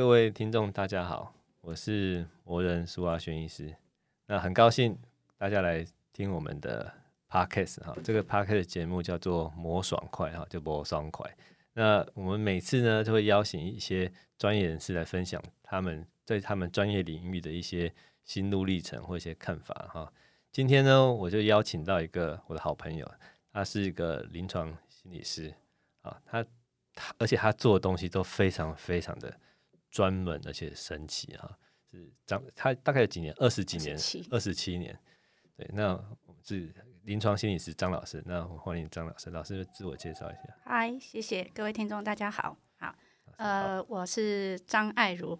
[0.00, 3.76] 各位听众，大家好，我是魔人苏阿轩医师。
[4.28, 4.98] 那很高兴
[5.36, 6.90] 大家来听我们的
[7.28, 11.30] podcast 哈，这个 podcast 节目叫做“魔爽快”哈，就“魔爽快”。
[11.76, 17.92] 那我们每次呢，就会邀请一些专业人士来分享他们对他们专业领域的一些
[18.24, 20.10] 心路历程或一些看法哈。
[20.50, 23.06] 今天呢，我就邀请到一个我的好朋友，
[23.52, 25.52] 他是一个临床心理师
[26.00, 26.42] 啊，他
[26.94, 29.38] 他而且他做的东西都非常非常的
[29.90, 31.58] 专门，而且神奇哈。
[31.90, 33.98] 是张他大概有几年，二十几年，
[34.30, 34.96] 二十七年。
[35.56, 35.88] 对，那
[36.24, 36.72] 我们是
[37.02, 40.56] 临床心理师张老师，那我欢迎张老师，老师自我介绍一下。
[40.64, 42.94] 嗨，谢谢各位听众，大家好，好，
[43.38, 45.36] 呃，我是张爱如，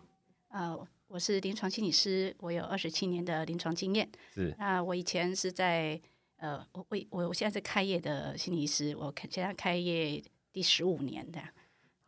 [0.48, 0.76] 呃，
[1.06, 4.10] 我是临床心理师，我有二十七年的临床经验。
[4.34, 6.00] 是，那我以前是在
[6.38, 10.20] 呃，我我我现在是开业的心理师，我现在开业
[10.52, 11.40] 第十五年的。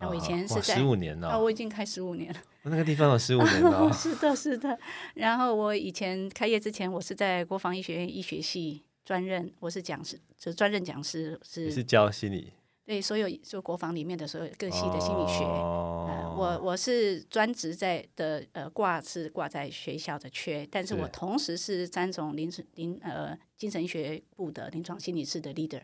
[0.02, 2.41] 那我以前是在十五年了，啊，我已经开十五年了。
[2.64, 3.91] 那个地方有十五年了。
[3.95, 4.77] 是的，是的。
[5.14, 11.70] 然后我以前开业之前，我是在国防医学院医学系专任，我是讲师，就专任讲师是。
[11.70, 12.53] 是教心理。
[12.84, 15.44] 对，所有就国防里面的所有各系的心理学。
[15.44, 16.09] 哦。
[16.11, 25.83] 呃、我我是专职在的呃挂是挂在学校的缺，但是我同时是三种临临呃精神学部的临床心理师的 leader，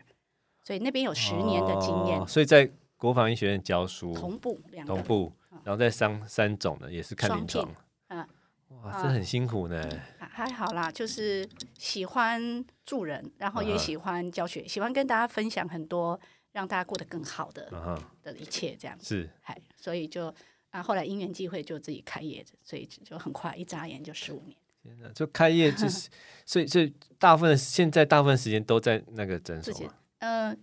[0.61, 2.19] 所以那边有十年的经验。
[2.19, 2.69] 哦、所以在。
[2.99, 4.93] 国防医学院教书，同步两个。
[4.93, 5.33] 同步，
[5.63, 7.73] 然后再三三种的也是看临床，
[8.09, 8.27] 嗯，
[8.83, 9.81] 哇，这很辛苦呢。
[10.19, 16.19] 还好啦，就是喜欢助人，然后也喜欢教学，喜欢跟大家分享很多
[16.51, 17.71] 让大家过得更好的
[18.21, 18.97] 的一切，这样。
[19.01, 19.29] 是，
[19.77, 20.33] 所以就
[20.71, 24.57] 啊，后来因缘际会就自己开业，所以就很快一眨眼就十五年。
[24.83, 26.09] 天哪，就开业就是，
[26.45, 29.73] 所以所以大部分现在大部分时间都在那个诊所，
[30.19, 30.57] 嗯。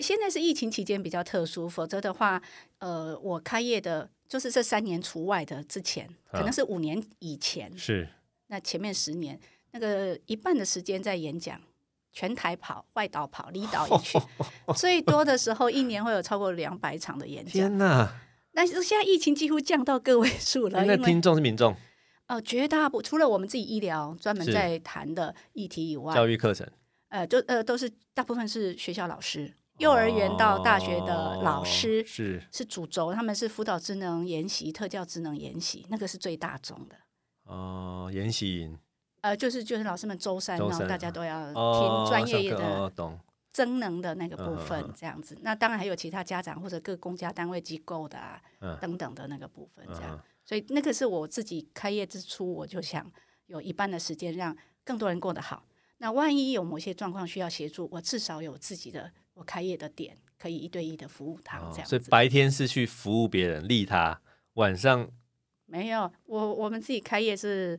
[0.00, 2.40] 现在是疫情期间比较特殊，否则的话，
[2.78, 8.08] 呃，我开业的就是这三年除外的之前，可能是五年以前，是
[8.46, 9.38] 那前面十年，
[9.72, 11.60] 那个一半的时间在演讲，
[12.12, 14.18] 全台跑、外岛跑、离岛也去，
[14.76, 17.52] 最多的时候一年会有超过两百场的演讲。
[17.52, 18.08] 天哪！
[18.52, 21.74] 但是现在疫情几乎降到个位数了，那听众是民众，
[22.26, 26.66] 呃，绝大部除了我们自己医疗专门在谈的议题以外，教育课程，
[27.08, 29.54] 呃，就呃都是大部分是学校老师。
[29.78, 36.96] 幼儿园到大学的老师是是主轴，他们是辅导职能研习、特教职能研习，那个是最大宗的。
[37.44, 38.76] 哦，研习营，
[39.20, 42.92] 呃，就是就是老师们周三，然后大家都要听专业的
[43.52, 45.38] 增能的那个部分，这样子。
[45.42, 48.42] 那当然还有其他家长或者各公家单位机构的啊
[48.80, 50.20] 等等的那个部分，这样。
[50.44, 53.08] 所以那个是我自己开业之初，我就想
[53.46, 55.62] 有一半的时间让更多人过得好。
[55.98, 59.12] 那万一有某些状况需要协助，我至少有自己的。
[59.38, 61.84] 我开业的点可以一对一的服务他，这样、哦。
[61.86, 64.20] 所以白天是去服务别人，利他；
[64.54, 65.08] 晚上
[65.66, 66.10] 没有。
[66.26, 67.78] 我我们自己开业是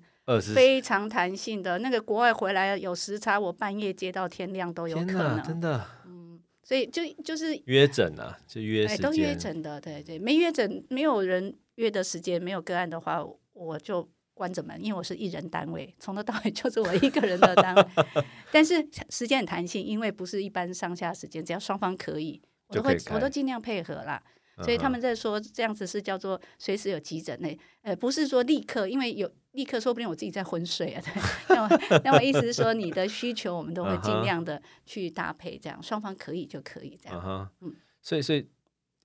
[0.56, 1.80] 非常弹性的。
[1.80, 5.44] 那个国外回来有时差，我半夜接到天亮都有可能。
[5.44, 5.86] 真的。
[6.06, 8.88] 嗯，所以就就是约诊啊，就约。
[8.98, 13.22] 都约诊的，对对，没约诊，没有人约的时间，没有个案的话，
[13.52, 14.08] 我就。
[14.40, 17.86] 关着门，因为我是一人单位，从头到尾就是我一个人的单位。
[18.54, 18.76] 但是
[19.10, 24.24] 时间很弹性，因为不是一般上下时间，只要双方可以，我都会我都尽量配合啦。
[24.62, 31.04] 所以他们在说这样子是叫做随时有急诊呢，呃，不是说立刻，因为有立刻，说不定我自己在昏睡啊。
[31.50, 31.70] 那我
[32.04, 37.50] 那我意思是说，你的需求我们都会尽量的去搭配，这样双方可以就可以这样。
[37.62, 38.50] 嗯，所以所以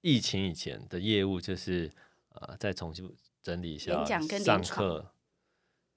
[0.00, 1.90] 疫情以前的业务就是
[2.30, 3.08] 呃，再重新
[3.40, 5.13] 整理一下演讲跟上课。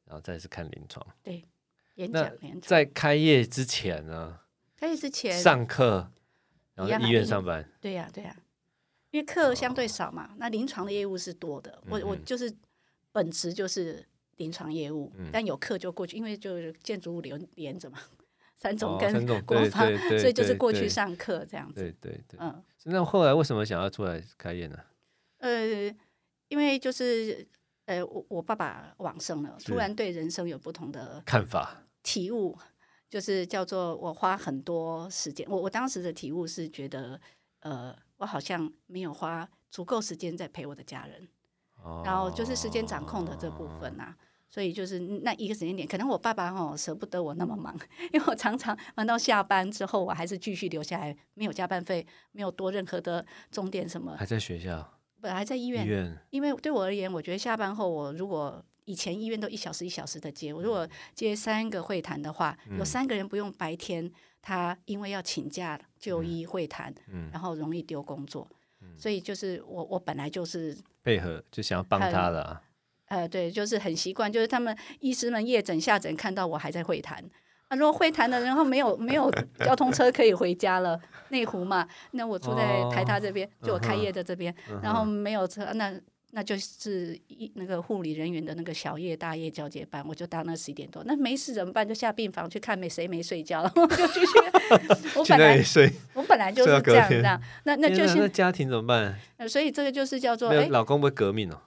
[0.07, 1.43] 然后再是看临床，对，
[1.95, 2.31] 演讲。
[2.61, 4.39] 在开业之前呢？
[4.77, 6.09] 开业之前上课，
[6.75, 7.69] 然后医院上班。
[7.81, 8.33] 对呀，对呀，
[9.11, 11.81] 因为课相对少嘛，那临床的业务是多的。
[11.89, 12.49] 我我就是
[13.11, 14.07] 本职就是
[14.37, 17.99] 临床业务，但有课就过去，因为就是建筑物连连着嘛，
[18.55, 19.85] 三种跟国防，
[20.19, 21.81] 所以就是过去上课这样子。
[21.81, 22.63] 对对对，嗯。
[22.85, 24.79] 那后来为什么想要出来开业呢？
[25.39, 25.93] 呃，
[26.47, 27.45] 因为就是。
[27.87, 32.57] 呃，我我爸爸往生了，突然对人生有不同的看法、体悟，
[33.09, 35.47] 就是叫做我花很多时间。
[35.49, 37.19] 我我当时的体悟是觉得，
[37.61, 41.27] 呃，我好像没有花足够时间在陪我的家人，
[41.81, 44.17] 哦、然后就是时间掌控的这部分呐、啊。
[44.49, 47.77] 所以就是那一个时间点，可能我爸爸哈舍不得我那么忙，
[48.13, 54.96] 因为我常常忙到下班之后，我还是继续留下来，没有加班费，没有多任何的重点什么，还在学校。
[55.21, 64.11] 本来在医院，医院，因为对我而言，我觉得下班后，我如果以前医院都一小时一小时的接，我如果接三个会谈的话，嗯、有三个人不用白天，
[64.41, 68.47] 他因为要请假就医会谈，嗯、然后容易丢工作。
[68.95, 72.61] 所以就是我我本来就是配合，就想要帮他的、啊。
[73.07, 77.23] 呃，对，就是很习惯，就是他们医师们夜诊下诊看到我还在会谈。
[77.67, 80.99] 啊，如果会谈的，然后没有没有交通车可以回家了，
[81.29, 85.93] 内湖嘛，那我住在台大这边，哦、就我开业的这边，嗯、然后没有车，那
[86.31, 91.87] 那就是一那个护理人员的那个小夜大夜交接班，我就当那十一点多，那没事怎么办？
[91.87, 94.27] 就下病房去看没谁没睡觉， 然后就继续。
[95.15, 95.63] 我本来
[96.13, 99.17] 我本来就是这样这样，那那就是那家庭怎么办？
[99.49, 101.59] 所以这个就是叫做哎，老公不会革命哦。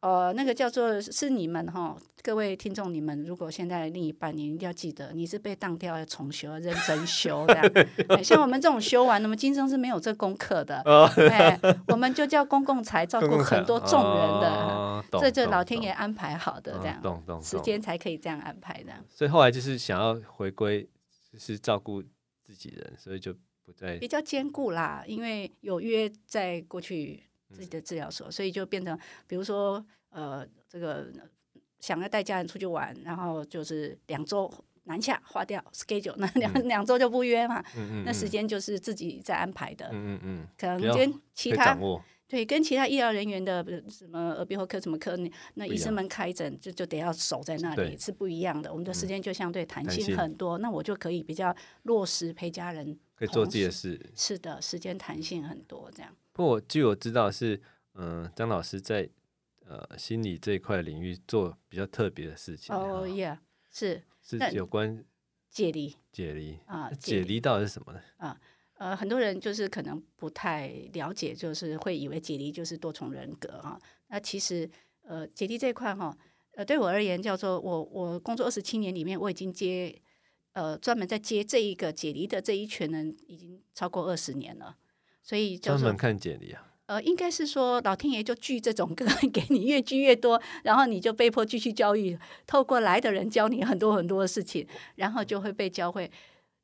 [0.00, 8.22] 呃，那个叫做是你们哈，各位听众，你们如果现在另一半，你一定要记得，你是被当掉要重修，要认真修这样。
[8.22, 10.80] 像我们这种修完，那么今生是没有这功课的。
[11.30, 11.58] 哎，
[11.88, 18.92] 我们就叫公共财，照顾很多众人的，这就老天爷安排好的这样，懂懂，时间才可以这样安排的。
[19.08, 20.88] 所以后来就是想要回归，
[21.32, 22.00] 就是照顾
[22.44, 23.34] 自己人，所以就
[23.64, 27.24] 不再比较兼顾啦，因为有约在过去。
[27.52, 31.06] 自己的治疗所，所以就变成，比如说，呃，这个
[31.80, 34.52] 想要带家人出去玩，然后就是两周
[34.84, 41.76] 南下花掉 schedule，那两两周就不约嘛，嗯嗯嗯、那时间就是自己在安排的，嗯嗯嗯、可能跟其他
[42.26, 45.16] 对跟其他医疗人员的什么耳鼻喉科什么科，
[45.54, 56.14] 那医生们开诊就就得要守在那里是不一样的，我们的时间就相对弹性很多，嗯、那我就可以比较落实陪家人，可以做自己的事，是的，时间弹性很多这样。
[56.38, 57.60] 不过，据我知道是，
[57.94, 59.10] 嗯、呃，张老师在
[59.66, 62.72] 呃心理这一块领域做比较特别的事情。
[62.72, 63.36] 哦，yeah，
[63.72, 65.04] 是是有关
[65.50, 68.00] 解离，解离啊，解离到底是什么呢？
[68.18, 68.40] 啊，
[68.74, 73.76] 呃，很多人就是可能不太了解，就是会以为解离就是多重人格啊。
[74.06, 74.70] 那其实，
[75.02, 76.16] 呃，解离这一块哈，
[76.52, 80.00] 呃，对我而言叫做我我工作二十七年里面，我已经接
[80.52, 84.76] 呃专门在接这一个解离的这一群人，已经超过二十年了。
[85.28, 96.10] 所以专门看简历啊，呃，应该是说老天爷就聚这种个案给你，越聚越多，然后你就被迫继续教育，透过来的人教你很多很多的事情，然后就会被教会，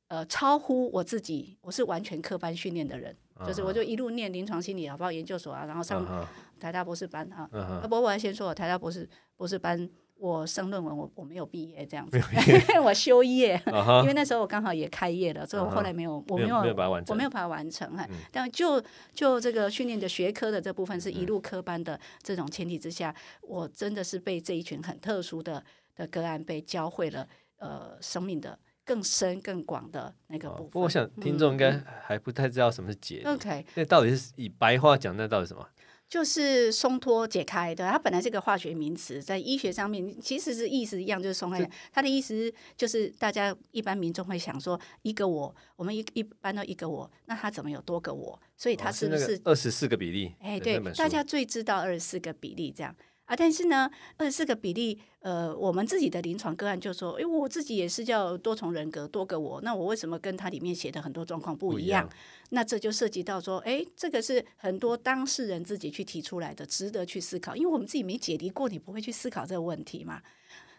[0.08, 6.26] 呃，超乎我自己，我是完全科班训练的人，啊、就是我就一路念临床心理啊，包括研究所啊，然后上
[6.58, 9.06] 台大博士班啊，啊，啊，不过我要先说，我台大博士
[9.36, 9.90] 博士班。
[10.24, 12.18] 我生论文，我我没有毕业这样子，
[12.82, 14.00] 我休业， uh huh.
[14.00, 16.32] 因为那时候我刚好也开业了，所以我后来没有，uh huh.
[16.32, 18.06] 我没有，没有把它完成，我没有把它完成哈。
[18.08, 18.82] 嗯、但就
[19.12, 25.62] 就这个训练的学科的这部分是一路科班的这种前提之下，嗯、我真的是被这一群很特殊的
[25.94, 27.28] 的个案被教会了，
[27.58, 30.66] 呃，生命的更深更广的那个部分。
[30.70, 33.26] 不过我想听众应该还不太知道什么是解离。
[33.26, 35.68] OK，那到底是以白话讲，那到底什么？
[36.08, 41.58] 就是松脱解开的，它本来是个化学名词，在医学上面其实是意思一样，就是松开。
[41.58, 48.40] 是它的意思就是大家一般民众会想说，一个我，我们一一般都一个我，那他怎么有多个我？
[48.56, 50.34] 所以它是不是二十四个比例？
[50.40, 52.94] 哎，对，大家最知道二十四个比例这样。
[53.26, 62.06] 啊，但是呢，二十四个比例，呃，我们自己的临床个案就说，哎，我自己也是叫多重人格，多个我，那我为什么跟他里面写的很多状况不一样？
[62.06, 62.20] 不一样。
[62.50, 70.20] 那这就涉及到说，哎，这个是很多当事人自己去提出来的，值得去思考，因为我们自己没解离过，你不会去思考这个问题嘛。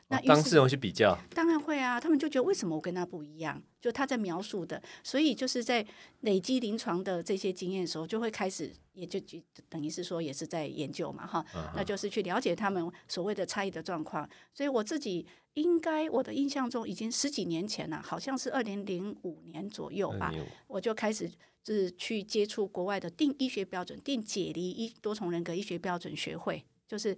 [0.07, 3.59] 那当事人去比较，当然会啊，他们就觉得为什么我跟他不一样？
[3.85, 5.85] 就他在描述的，所以就是在
[6.21, 9.39] 累积临床的这些经验的时候，就会开始，也就就
[9.69, 14.27] 等于是说也是在研究嘛，哈，那就是去了解他们所谓的差异的状况。
[14.55, 15.23] 所以我自己
[15.53, 21.29] 应该我的印象中已经十几年前了，好像是二零零五年左右吧，嗯、我就开始
[21.63, 27.15] 就是去接触国外的定医学标准，定解离医多重人格医学标准学会，就是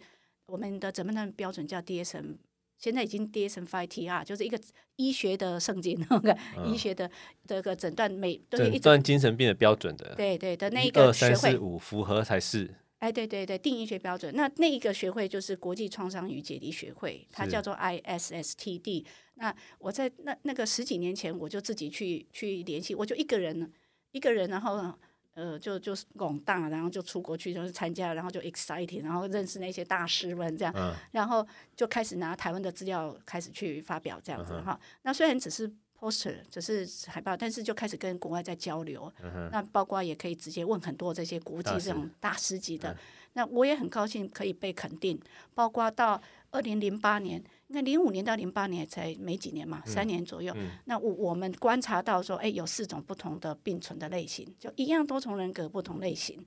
[0.48, 2.36] 我们的诊断标准叫 DSM。
[2.78, 4.60] 现在已经 DSM-5TR，就是一个
[4.96, 7.10] 医学的圣经， 那个医学的
[7.46, 12.76] 这个诊断每都有一诊断精神病的标准的，对对的那一个学会，二三四五符合才是。
[13.00, 19.06] 哎，对对对，定医学标准，那那一个学会就是国际创伤与解离学会，它叫做 ISSTD。
[19.36, 23.72] 那我在那那个十几年前，我就自己去去联系，我就一个人，
[24.12, 24.94] 一个人，然后。
[25.38, 34.74] 呃，就就是广大，然后就出国去，就是参加，然后就 exciting，然后认识那些大师们这样，嗯、然后就开始拿台湾的资料开始去发表这样子哈。
[34.74, 39.14] 嗯、那虽然只是 poster，只是海报，但是就开始跟国外在交流。
[39.52, 42.92] 那包括也可以直接问很多这些国际这种大师级的。
[42.92, 42.98] 嗯、
[43.34, 45.22] 那我也很高兴可以被肯定，
[45.54, 47.44] 包括到二零零八年。
[47.70, 50.54] 那零五年到零八年才没几年嘛，三年左右。
[50.56, 56.46] 嗯嗯、那我我们观察到说，哎，有四种不同的并存的类型，就一样多重人格不同类型。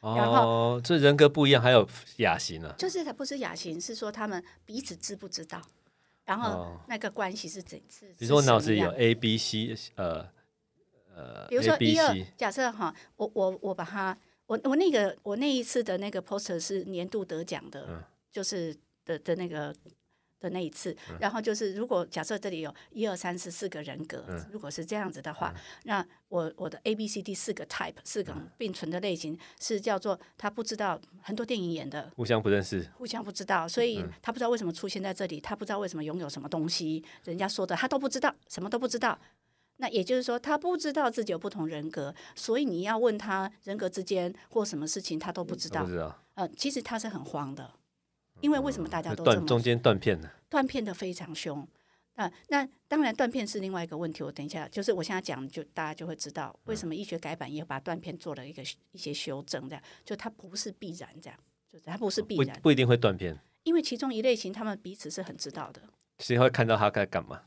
[0.00, 2.74] 哦，然后这人格不一样，还有亚型呢？
[2.76, 5.60] 就是它不是亚型，是说他们彼此知不知道，
[6.26, 8.06] 然后那个关系是怎是？
[8.18, 10.28] 比如说我脑子里有 A、B、C，呃
[11.16, 14.16] 呃，比如说一二，假设哈，我我我把它。
[14.46, 19.74] 我我那个我那一次的那个 poster 是年度得奖的，嗯、就是的的那个。
[20.40, 39.18] 的那一次，然后就是，如果假设这里有一二三四四个人格，嗯、如果是这样子的话，嗯、那我我的 A B C D 四个 type 四个并存的类型是叫做他不知道很多电影演的互相不认识，互相不知道，所以他不知道为什么出现在这里，他不知道为什么拥有什么东西，人家说的他都不知道，什么都不知道。
[39.80, 45.84] 那也就是说，他不知道自己有不同人格，所以你要问他人格之间或什么事情，他都不知道。
[45.84, 46.20] 不知道。
[46.34, 47.72] 呃，其实他是很慌的。
[48.40, 50.30] 因为为什么大家都断中间断片呢？
[50.48, 51.66] 断片的非常凶
[52.14, 52.30] 啊！
[52.48, 54.22] 那当然断片是另外一个问题。
[54.22, 61.38] 我等一下，就是我现在讲，就大家就会知道为什么医学改版也把断片做了一个一些修正，这样就它不是必然，这样
[61.70, 63.36] 就是它不是必然，不，不一定会断片。
[63.64, 65.82] 因为其中一类型，他们彼此是很知道的，
[66.20, 67.42] 谁会看到他该干嘛？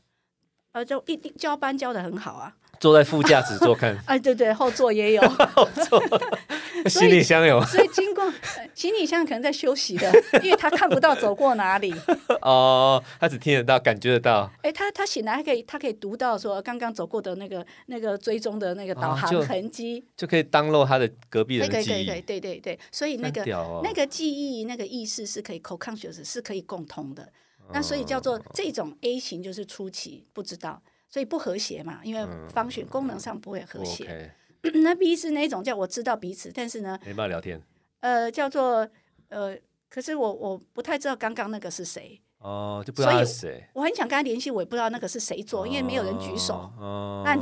[0.72, 2.54] 呃，就一定交班交的很好啊。
[2.80, 5.22] 坐在副驾驶座看， 哎，对对，后座也有，
[5.54, 6.02] 后座，
[6.90, 8.28] 行李箱有，所以经过
[8.74, 10.10] 行李箱可能在休息的，
[10.42, 11.94] 因为他看不到走过哪里。
[12.40, 14.50] 哦，他只听得到，感觉得到。
[14.62, 22.04] 哎，他他醒来还可以，他可以读到说刚刚走过的那个那个追踪的那个导航痕迹，就可以 download 他的隔壁人的记忆。
[22.04, 23.44] 对对对对对，所以那个
[23.84, 27.28] 那个记忆那个意识是可以 co-conscious 是可以共通的。
[27.72, 30.82] 那所以叫做这种 A 型就是初期不知道。
[31.08, 34.34] 所以不和谐嘛，因为方选功能上不会和谐。
[34.82, 37.60] 那 B 是那种叫我知道彼此，但是呢，没办法聊天。
[38.00, 38.88] 呃，叫做
[39.28, 39.54] 呃，
[39.90, 42.18] 可是我我不太知道刚刚那个是谁。
[42.38, 43.62] 哦，就不知道是谁。
[43.74, 46.72] 我很想跟他联系，我也不知道那个是谁做，哦、因为没有人举手。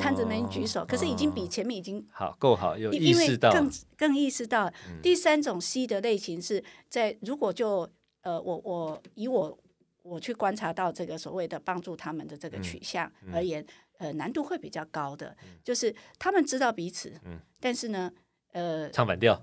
[0.00, 3.52] 摊子没人举手，可是已经比前面已经好够好，有意识到。
[3.52, 4.66] 更更意识到。
[4.88, 7.88] 嗯、第三种 C 的类型是在如果就
[8.22, 9.56] 呃，我我以我。
[10.10, 13.64] 我去观察到这个所谓的帮助他们的这个取向而言，
[13.98, 18.10] 呃，难度会比较高的，嗯、就是他们知道彼此，嗯、但是呢，
[18.52, 19.40] 呃，唱反调，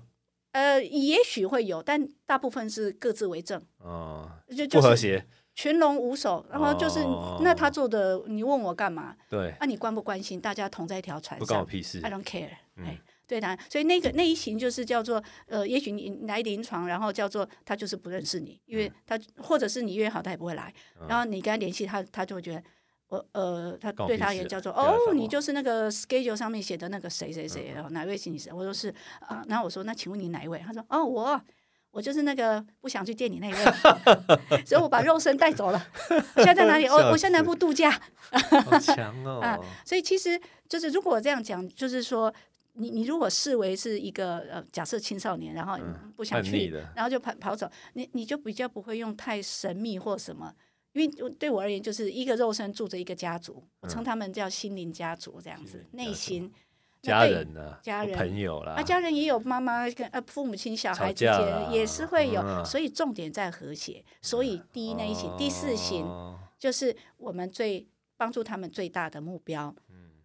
[0.52, 9.16] 呃，也许会有，但大部分是各自为政，哦，就不和谐，群龙无首，然后就是、哦、那他做的，你问我干嘛？
[9.30, 10.38] 对，那、啊、你关不关心？
[10.38, 12.98] 大家同在一条船上，不关我屁事，I don't care，嗯。
[13.28, 20.72] 对的，所以那个那一型就是叫做呃，也许你来临床，然后叫做他就是不认识你，因为他或者是你约好他也不会来，
[21.06, 22.62] 然后你跟他联系他，他就会觉得
[23.08, 28.48] 我呃，他对他也叫做哦，你就是那个 schedule 上面写的那个谁谁谁，然后哪位心理师？
[28.50, 28.88] 我说是
[29.20, 30.58] 啊，然后我说那请问你哪一位？
[30.66, 31.38] 他说哦，我
[31.90, 33.58] 我就是那个不想去见你那一位，
[34.64, 35.86] 所以我把肉身带走了，
[36.36, 36.86] 现在在哪里？
[36.86, 37.90] 我我现在在南部度假，
[38.64, 39.58] 好强 哦啊！
[39.84, 42.32] 所以其实就是如果我这样讲，就是说。
[42.78, 45.76] 你你如果视为是一个呃，假设青少年，然后
[46.16, 50.54] 不想去，嗯、然后就跑跑走，你你就比较不会用太神秘或什么，
[50.92, 56.52] 因为对我而言，就是一个肉身住着一个家族，嗯、我称他们叫心灵家族这样子，内心。
[57.00, 66.04] 家人呢，家人朋友啦，啊，家人也有妈妈跟呃父母亲小孩之间也是会有，嗯、所以重点在和谐，所以第一类型、哦、第四型
[66.58, 69.72] 就是我们最帮助他们最大的目标。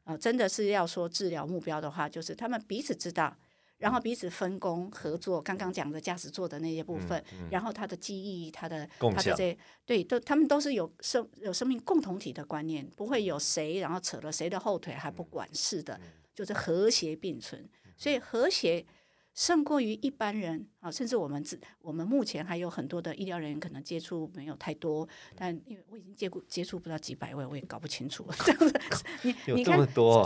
[0.03, 3.36] 啊、哦，真的是要说治疗目标的话，就是他们彼此知道，
[3.77, 5.41] 然后彼此分工合作。
[5.41, 16.00] 刚刚讲的驾驶座的那些部分，嗯嗯、然后他的记忆，他的他的这些，对，都他们都是有生有生命共同体的观念，不会有谁然后扯了谁的后腿还不管事的，
[16.36, 17.69] 就是和谐并存。
[17.98, 18.86] 所以和谐。
[19.33, 28.79] 胜过于一般人啊，甚至我们自我们目前还有很多的医疗人员可能接触没有太多，但因为我已经接过接触不到几百位，我也搞不清楚这样子。
[29.23, 29.77] 你你看，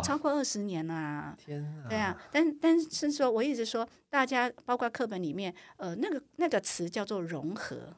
[0.03, 1.87] 超过二十年啦，天啊！
[1.87, 7.95] 对啊，但但是说，我一直说，大家包括课本里面，呃，那个那个词叫做融合，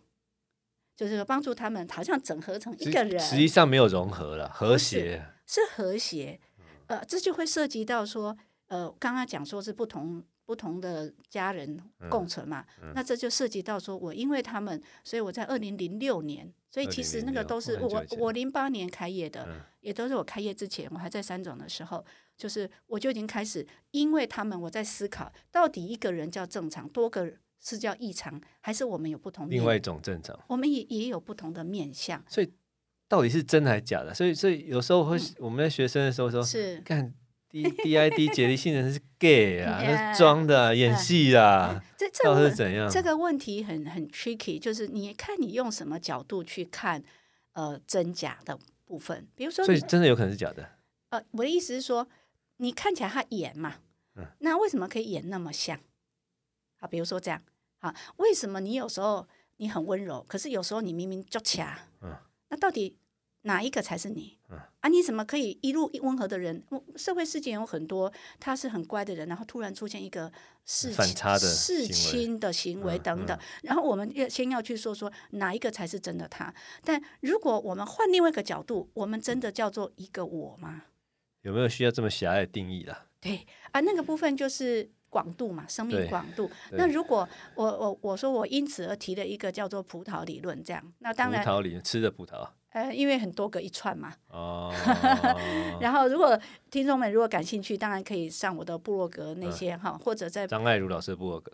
[0.96, 6.40] 就是说帮助他们好像整合成一个人，实际上没有融合了，和谐是，是和谐。
[6.86, 8.38] 呃，这就会涉及到说，
[8.68, 10.24] 呃，刚刚讲说是不同。
[10.50, 11.80] 不同的家人
[12.10, 22.04] 共存嘛，嗯嗯、那这就涉及到说，我因为他们，所以我在二零零六年，所以其实那个都是我我零八年开业的，嗯、也都是我开业之前，我还在三总的时候，
[22.36, 32.52] 就是我就已经开始，因为他们我在思考，到底一个人叫正常，多个是叫异常，还是我们有不同另外一种正常，我们也也有不同的面相，所以
[33.08, 34.16] 到底是真的还是假的？
[34.16, 37.14] 所以所以有时候会、嗯、我们在学生的时候说是看。
[37.50, 39.82] D D I D 解离性人是 gay 啊，
[40.14, 42.90] 是装的演戏啊，这这是怎样？
[42.90, 47.04] 这个问题很很 tricky，就是你看你用什么角度去看
[47.54, 50.70] 呃真假的部分，比如说，所以真的有可能是假的。
[51.10, 52.08] 呃，我的意思是说，
[52.58, 53.78] 你看起来他演嘛，
[54.16, 55.80] 嗯，那为什么可以演那么像？
[56.80, 57.42] 啊，比如说这样
[57.80, 59.28] 啊，为什么你有时候
[59.58, 62.16] 你很温柔，可是有时候你明明就掐，嗯，
[62.50, 62.96] 那到底
[63.44, 64.38] 哪一个才是你？
[64.50, 66.64] 嗯、啊，你怎么可以一路温和的人？
[66.96, 70.32] 社会事件有很多，他是很乖的人，然后突然出现一个
[70.66, 76.54] 事情的事情的行为等等，嗯嗯、然后我们要先要去说说哪一个才是真的他？
[76.84, 80.84] 但如果我们换另外一个角度，我们真的叫做一个我吗？
[81.44, 83.06] 有没有需要这么狭隘的定义啦？
[83.22, 86.50] 对啊，那个部分就是广度嘛，生命广度。
[86.72, 92.48] 那如果我我我说我因此而提了一个叫做葡萄理论，这样，那当然葡萄理论吃的葡萄。
[92.72, 94.14] 呃，因为很多个一串嘛。
[94.28, 94.72] 哦。
[95.82, 96.40] 然后，如果
[96.70, 101.52] 听众们如果感兴趣，当然可以上我的部落格那些哈，嗯、或者在张爱如老师的部落格。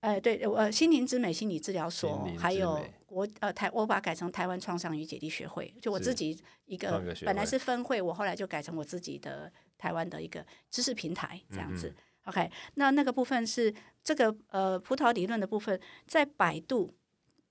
[0.00, 6.36] 呃，对，我心灵之美心理治疗所，还有我呃台，我把它改成台湾创伤与解离学会，就我自己
[6.66, 11.94] 一个，本来是分会，我后来就改成我自己的台湾的一个知识平台这样子。
[12.28, 16.94] OK，那那个部分是这个呃葡萄理论的部分，在百度。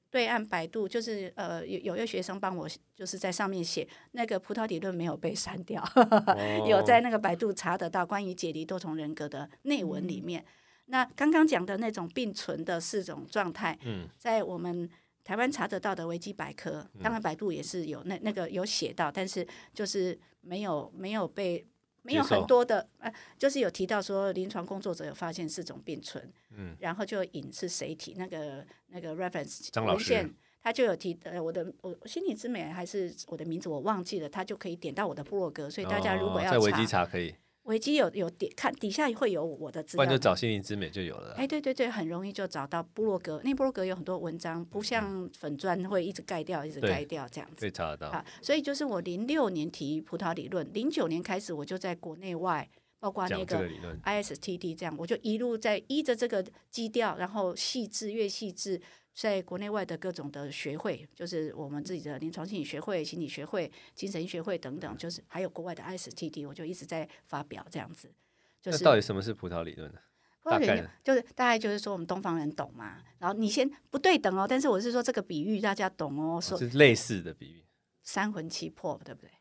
[0.10, 2.66] 对岸百度就是呃有有一个学生帮我
[2.96, 10.42] 就是在上面写那个葡萄理论没有被删掉， 哦、有在那个百度查得到关于解离多重人格的内文里面。
[10.42, 10.48] 嗯、
[10.86, 14.90] 那刚刚讲的那种并存的四种状态，嗯、在我们
[15.26, 21.68] 台湾查得到的维基百科，当然百度也是有那那个有写到，但是就是没有没有被。
[22.08, 30.28] 没有很多的，呃，就是有提到说临床工作者有发现四种并存，嗯，然后就引是谁提那个那个 reference 张老师，
[30.64, 37.36] 他就有提，呃，我的我心理之美还是我的名字我忘记了，他就可以点到我的部落格，所以大家如果要查，哦，在维基查可以。
[37.68, 41.34] 维基有有点看底下会有我的资料，不然就找心灵之美就有了。
[41.38, 47.58] 哎，对对对，很容易就找到部落格，那部落格有很多文章，不像粉砖会一直盖掉，一直盖掉这样子。
[47.60, 48.12] 可以查得到。
[48.12, 52.68] 好，所以就是我零六年提葡萄理论，零九年开始我就在国内外，
[53.00, 53.70] 包括那个
[54.04, 58.82] ISTD 这样，我就一路在依着这个基调，然后细致越细致。
[59.18, 68.14] 在国内外的各种的学会，就是我们自己的临床心理学会、心理学会、精神医学会等等，就是还有国外的 ISTD，我就一直在发表这样子。
[68.62, 69.98] 就是到底什么是葡萄理论呢？
[70.44, 73.02] 大概就是大概就是说我们东方人懂嘛。
[73.18, 77.66] 然后你先不对等哦，但是我是说这个比喻大家懂哦，说是类似的比喻，
[78.04, 79.32] 三魂七魄对不对？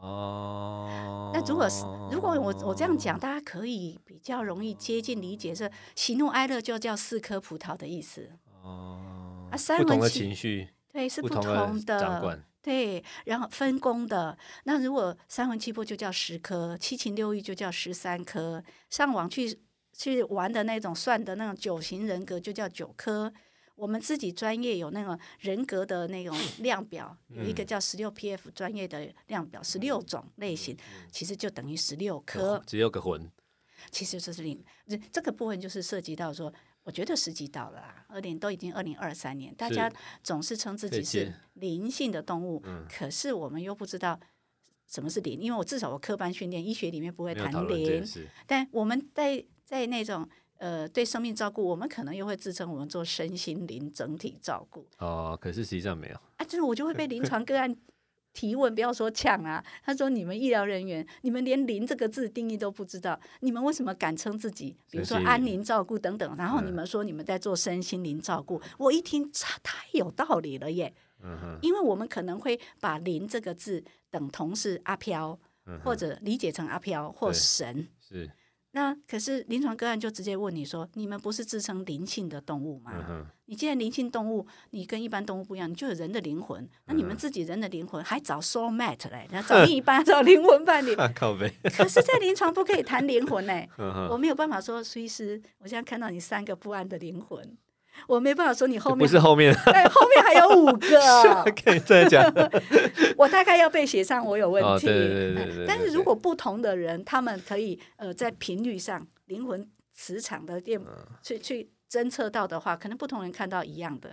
[0.00, 1.32] 哦。
[1.34, 8.30] 那如果是如果我我这样讲，大家可以比较容易接近理解，是喜怒哀乐就叫四颗葡萄的意思。
[8.62, 11.42] 哦，啊，三魂七魄对是不同
[11.84, 14.36] 的，对，然后分工的。
[14.64, 18.62] 那如果三魂七魄就叫十颗，七情六欲就叫十三颗。
[18.90, 19.58] 上网去
[19.92, 23.32] 去玩的那种算的那种九型人格就叫九颗。
[23.76, 30.76] 我们自己专业有那种人格的那种 量表，有一个叫十六 PF 专业的量表，十六种类型，
[31.10, 33.30] 其实就等于十六颗，只有个魂。
[33.90, 34.62] 其实这是另
[35.10, 36.52] 这个部分就是涉及到说。
[36.90, 39.88] 我觉得时机到了啦，二零都已经二零二三年，大家
[40.24, 44.18] 总是称自己是灵性的动物，嗯、可是我们又不知道
[44.88, 48.04] 什么是灵，因为我至少我科班训练医学里面不会谈灵，
[48.44, 54.84] 但我们在在那种呃对生命照顾，我们可能又会自称我们做身心灵整体照顾。
[54.98, 57.72] 哦，可是实际上没有啊，就是我就会被临床个案。
[58.32, 59.64] 提问不要说呛啊！
[59.84, 64.76] 他说：“你们医疗人员，你们连‘灵’这个字定义都不知道，你们为什么敢称自己？
[64.90, 69.30] 比如说安宁照顾等等，然后你们说你们在做身心灵照顾，我一听，
[69.62, 70.94] 太有道理了耶！
[71.60, 75.38] 因为我们可能会把‘灵’这个字等同是阿飘，
[75.84, 78.30] 或者理解成阿飘或神是。”
[78.72, 82.92] 那可是临床个案就直接问你说：“你们不是自称灵性的动物吗？
[83.08, 86.68] 嗯、你既然灵性动物，你跟一般动物不一样，你就有人的灵魂。
[86.84, 89.26] 那你们自己人的灵魂还找 soul mate 嘞？
[89.32, 90.94] 然后找另一半，找灵魂伴侣。
[91.74, 93.68] 可是，在临床不可以谈灵魂嘞。
[93.78, 97.56] 嗯、哼我没有办法说，苏医师，我现在看到你三个不安的灵魂。
[98.06, 101.52] 我没办法说你后面不是后面， 对，后面还有五个。
[101.64, 102.24] 可以再讲。
[103.16, 104.68] 我大概要被写上我有问题。
[104.68, 105.66] 哦、对对对对对。
[105.66, 110.80] 但是如果不同的人，他们可以呃在频率上灵魂磁场的电
[111.22, 114.10] 去去侦测到的话，可能不同人看到一样的。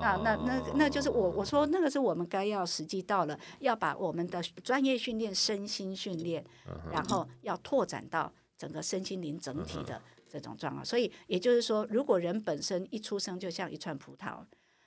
[0.00, 6.44] 那那那那就是我我说那个是我们该要时机到了，要把我们的专业训练、身心训练，
[6.90, 10.00] 然后要拓展到整个身心灵整体的。
[10.30, 14.44] 这种状况，所以也就是说，如果人本身一出生就像一串葡萄，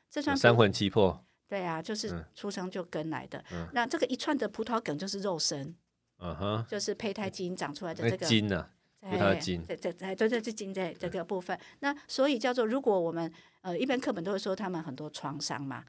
[0.10, 3.44] 这串三魂七魄，对啊，就是出生就跟来的。
[3.52, 5.76] 嗯、那这个一串的葡萄梗就是肉身，
[6.20, 8.70] 嗯哼，就是胚胎基因长出来的这个筋呢，
[9.02, 11.58] 葡萄筋，对对对，对对这筋在这个部分。
[11.58, 15.84] 嗯、那所以叫做，如果我们呃一般课本都会说他们很多创伤嘛，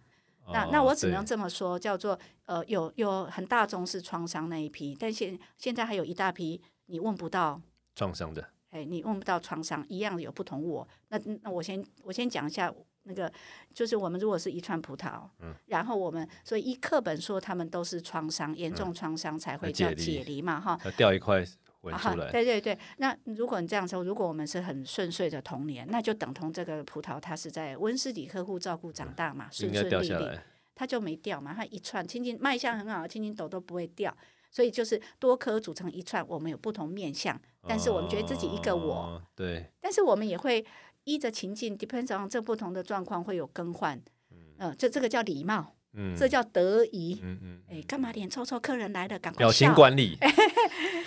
[0.45, 7.61] 哦、那那我只能这么说，叫做呃有有很大宗是创伤那一批，但现现在还有一大批你问不到
[7.95, 8.54] 创伤的。
[8.75, 10.87] 哎，你问不到创伤，一样有不同我。
[11.11, 13.33] 那那我先我先讲一下那个
[13.73, 21.45] 就是我们如果是一串葡萄，嗯，然后我们所以一课本说他们都是创伤，严重创伤才会叫解离嘛，哈，掉一块
[21.83, 22.77] 纹出来，对对对。
[22.97, 30.39] 那如果你这样说，如果我们是很顺遂的童年，那就等同这个葡萄它是在温室里呵护照顾长大嘛，顺顺利利，
[30.75, 34.13] 它就没掉嘛，它一串，轻轻卖相很好，轻轻抖都不会掉。
[34.55, 37.37] 所以就是多颗组成一串，我们有不同面相，
[37.67, 39.69] 但是我们觉得自己一个我，哦、对。
[39.81, 40.65] 但是我们也会
[41.03, 48.61] 依着情境，depends on 这不同的状况会有更换，嗯，呃、这这个叫礼貌，嗯，这叫得宜，嗯嗯，哎，干嘛脸臭臭？
[48.61, 49.49] 客人来了，赶快笑。
[49.49, 50.17] 表情管理。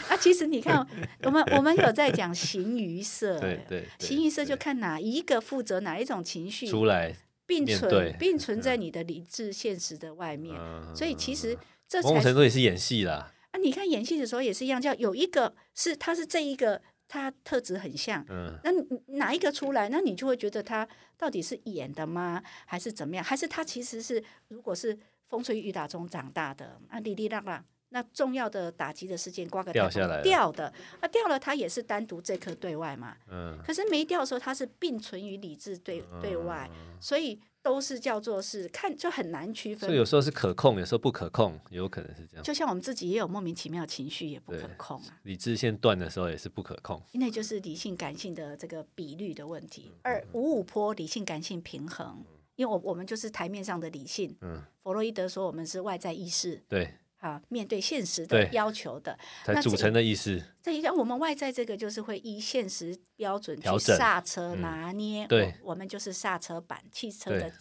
[0.10, 0.86] 啊，其实你看，
[1.24, 11.58] 我们我们有在讲形于色， 对对，形于色就看哪一个负责哪一种情绪出来并存并存在你的理智现实的外面，嗯、所以其实
[11.88, 13.32] 这某种程度也是演戏啦。
[13.58, 18.72] 啊，你看演戏的时候也是一样，叫有一个是他是这一个，他特质很像，嗯，那
[19.18, 22.42] 哪一个出来，那你就会觉得他到底是演的吗？
[22.66, 23.26] 还是怎么样？
[23.26, 36.70] 还是他其实是如果是风吹雨打中长大的啊，哩哩啦啦，那重要的打击的事件挂个掉下来掉的啊，掉了，他也是单独这颗对外嘛，嗯，可是没掉的时候，他是并存于理智对对外，
[37.02, 37.40] 所以。
[37.68, 42.44] 都是叫做是看就很难区分，所以有时候是可控，有时候不可控，有可能是这样。
[42.44, 45.20] 就像我们自己也有莫名其妙的情绪，也不可控啊。
[45.24, 49.92] 理智线断的时候也是不可控，那就是理性感性的这个比率的问题。
[50.02, 52.24] 二五五坡理性感性平衡，
[52.56, 54.34] 因为我我们就是台面上的理性。
[54.40, 56.64] 嗯，弗洛伊德说我们是外在意识。
[56.70, 56.94] 对。
[57.20, 60.42] 啊，面对现实的要求的，才组成的意思。
[60.62, 65.26] 这一个我们外在这个就是会依现实标准去刹车拿捏。
[65.26, 67.52] 嗯、对，我们就是刹车板，汽车的。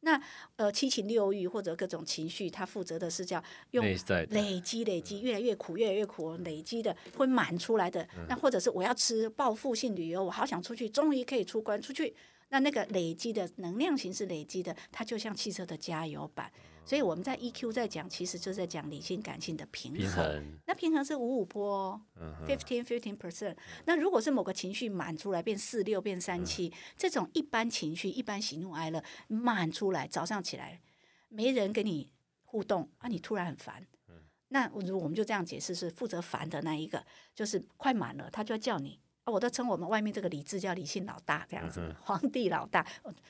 [0.00, 0.20] 那
[0.54, 3.42] 呃，七情六欲或者各种情绪，它负责的是叫
[3.72, 3.84] 用
[4.30, 8.00] 累积、累积，越来越苦，越来越苦，累积的会满出来的。
[8.16, 12.14] 嗯、那或者是我要吃报复性旅游，我好想出去，终于可以出关出去。
[12.50, 16.50] 那那个累积的能量形式累积的，它就像汽车的加油版。
[16.88, 20.00] 所以我们在 EQ 在讲，其实就是在讲理性感性的平衡。
[20.00, 22.00] 平衡那平衡是五五波
[22.46, 23.54] ，fifteen fifteen percent。
[23.84, 30.80] 那如果是某个情绪满出来，变四六变三七，这种一般情绪，一般喜怒哀乐满出来，早上起来
[31.28, 32.10] 没人跟你
[32.44, 33.86] 互动啊，你突然很烦。
[34.48, 42.86] 那如果我们就这样解释，是负责烦的那一个，就是快满了，他就要叫你啊，我都称我们外面这个理智叫理性老大这样子，皇帝老大，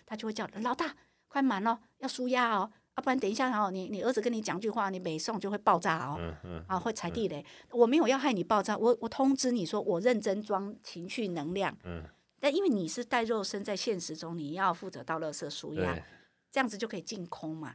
[0.06, 0.94] 他就会叫老大
[1.26, 2.70] 快满了，要舒压哦。
[2.98, 7.40] 要、啊、不然等一下哈，你你儿子跟你讲句话，你没送就会爆炸哦，嗯嗯、啊会踩地雷。
[7.40, 11.76] 嗯、我没有要害你爆炸，我我通知你说我认真装情绪能量。
[11.84, 12.02] 嗯、
[12.40, 15.96] 但因为你是带肉身在现实中，你要负责到垃圾输压，
[16.50, 17.72] 这样子就可以净空嘛。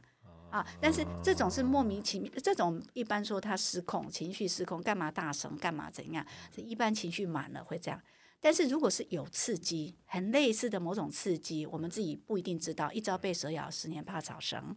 [0.50, 6.24] 啊，但是这种是莫名其妙，这种一般说他失控，情绪失控，干嘛大声，干嘛怎样？
[6.54, 7.98] 是一般情绪满了会这样。
[8.40, 12.92] 但是如果是有刺激，很类似的某种刺激，我们自己不一定知道。
[12.92, 14.76] 一朝被蛇咬，十年怕草绳。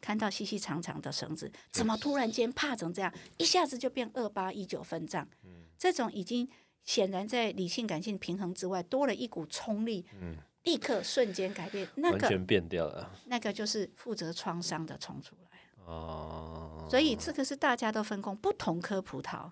[0.00, 3.12] 看到细细长长的绳子，怎么突然间怕成这样？
[3.36, 5.26] 一下子就变二八一九分账。
[5.44, 6.48] 嗯、这种已经
[6.84, 13.10] 显然在理性感性平衡之外，多了一股冲力，嗯、立刻瞬间改变，那个完全变掉了。
[13.26, 15.48] 那个就是负责创伤的冲出来。
[15.84, 19.50] 哦，所以这个是大家都分工不同颗葡萄，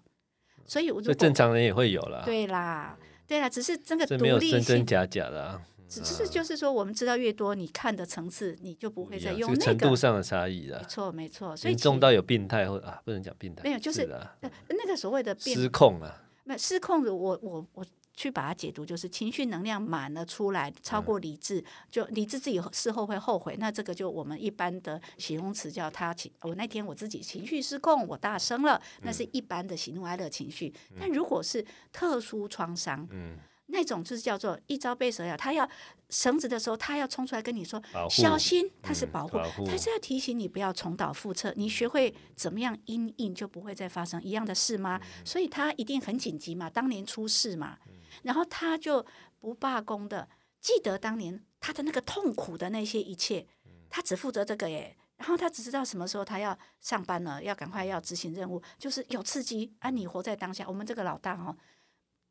[0.66, 2.24] 所以我就正常人也会有了。
[2.24, 5.62] 对啦，对啦，只是这个独立性，真真假假的啊。
[5.88, 10.78] 只是就是说，我们知道越多，你看的层次，你就不会再用那个程度上的差异了。
[10.80, 11.56] 没错，没错。
[11.56, 13.62] 所以重到有病态或啊，不能讲病态。
[13.62, 14.08] 没有，就是
[14.40, 16.22] 那个所谓的失控啊。
[16.44, 23.56] 那失控的，我我我去把它解读，就是情绪能量满了出来，超过理智，就理智自己事后会后悔。
[23.58, 26.30] 那这个就我们一般的形容词叫他情。
[26.42, 30.72] 我那天我自己情绪失控，我大声了，那是一般的喜怒哀乐情绪。
[30.98, 33.36] 但如果是特殊创伤，嗯。
[33.66, 35.68] 那种就是叫做一朝被蛇咬，他要
[36.08, 41.52] 绳子的时候，他要冲出来跟你说小心，他是保护，他、嗯、是要提醒你不要重蹈覆辙。
[41.56, 45.00] 你学会怎么样因应，就不会再发生一样的事吗？
[45.02, 49.04] 嗯、所以他一定很紧急嘛，当年出事嘛，嗯、然后他就
[49.40, 50.28] 不罢工的，
[50.60, 53.46] 记得当年他的那个痛苦的那些一切，
[53.90, 60.64] 他只负责这个耶，然后他只知道什么时候他要上班了，要赶快要执行任务，就是有刺激啊，你活在当下。
[60.68, 61.56] 我们这个老大哦。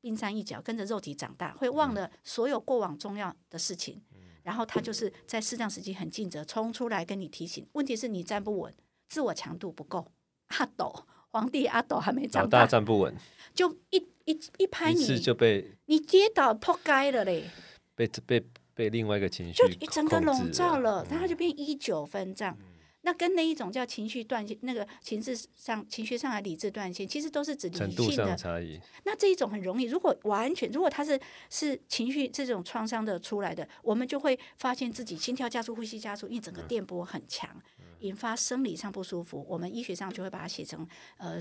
[0.06, 4.00] 冰山一角，跟着肉体长大，会忘了所有过往重要的事情。
[4.14, 7.66] 嗯、然后他就是在适当时机很尽责，冲出来跟你提醒。
[7.72, 8.72] 问题是你站不稳，
[9.10, 10.12] 自我强度不够。
[10.50, 10.94] 阿斗，
[11.32, 13.16] 皇帝阿斗还没长大，老大站不稳，
[13.56, 17.50] 就一一一拍你，一就被你跌倒扑街了嘞。
[17.96, 22.56] 被被被另外一个情绪就一整个笼罩了，然后就变一九分账。
[22.60, 22.75] 嗯
[23.06, 28.82] 那跟那一种叫情绪断线，那个情绪上情绪上的理智断线，其实都是指理性的差异。
[29.04, 31.18] 那这一种很容易，如果完全如果他是
[31.52, 39.46] 是情绪这种创伤的出来的，我们就会发现自己心跳加速、呼吸加速，因为整个电波很强，嗯、引发生理上不舒服。
[39.48, 40.86] 我们医学上就会把它写成
[41.18, 41.38] 呃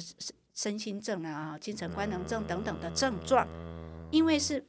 [0.53, 4.67] 身心症啊、精神官能症等等的症状，嗯、因为是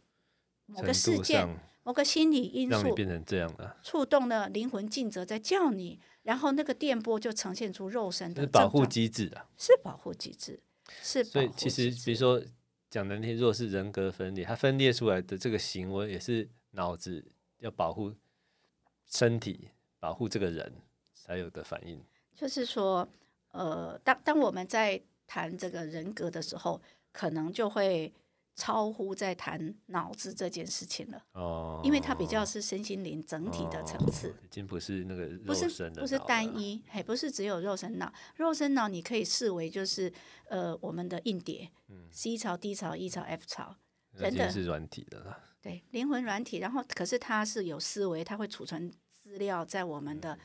[0.65, 1.45] 某个事件。
[1.88, 10.59] 某个心理因素变成这样的，触动了灵魂尽责在叫你，然后那个电波就呈现出肉身的是保护机制啊，是保护机制，
[11.01, 11.23] 是。
[11.23, 12.43] 所以其实比如说
[12.89, 17.23] 讲的那些，如果是人格分裂，它分裂出来的这个行为也是脑子
[17.59, 18.13] 要保护
[19.05, 20.73] 身体、保护这个人
[21.13, 22.03] 才有的反应。
[22.35, 23.07] 就是说，
[23.51, 26.81] 呃，当当我们在谈这个人格的时候，
[27.13, 28.11] 可能就会。
[28.56, 40.12] 超乎在谈脑子这件事情了，哦，因为它比较是身心灵整体的层次，哦，已经不是那个肉身的，不是不是单一，还不是只有肉身脑，肉身脑你可以视为就是
[40.48, 43.76] 呃我们的硬碟，嗯，C 槽 D 槽 E 槽 F 槽，
[44.13, 50.34] 人的是软体的啦，对，灵魂软体，然后可是它是有思维，它会储存资料在我们的。
[50.34, 50.39] 嗯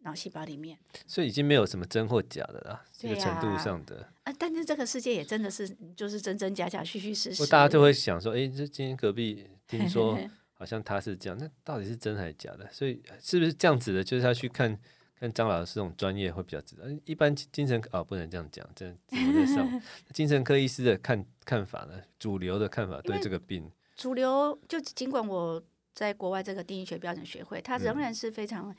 [0.00, 4.32] 脑细胞里面，所以已经没有什么真或假的了，这个程度上的啊。
[4.38, 7.46] 但是这个世界也真的是就是真真假假、虚虚实实。
[7.48, 10.16] 大家就会想说，哎，这今天隔壁听说
[10.54, 12.70] 好像他是这样，那到底是真还是假的？
[12.72, 14.04] 所以是不是这样子的？
[14.04, 14.78] 就是要去看
[15.18, 16.88] 看张老师这种专业会比较值得。
[17.04, 19.82] 一般精神哦，不能这样讲，这在上
[20.14, 22.00] 精神科医师的看看法呢？
[22.18, 25.60] 主流的看法对这个病，主流就尽管我
[25.92, 28.72] 在国外这个定义学标准学会，它仍然是非常。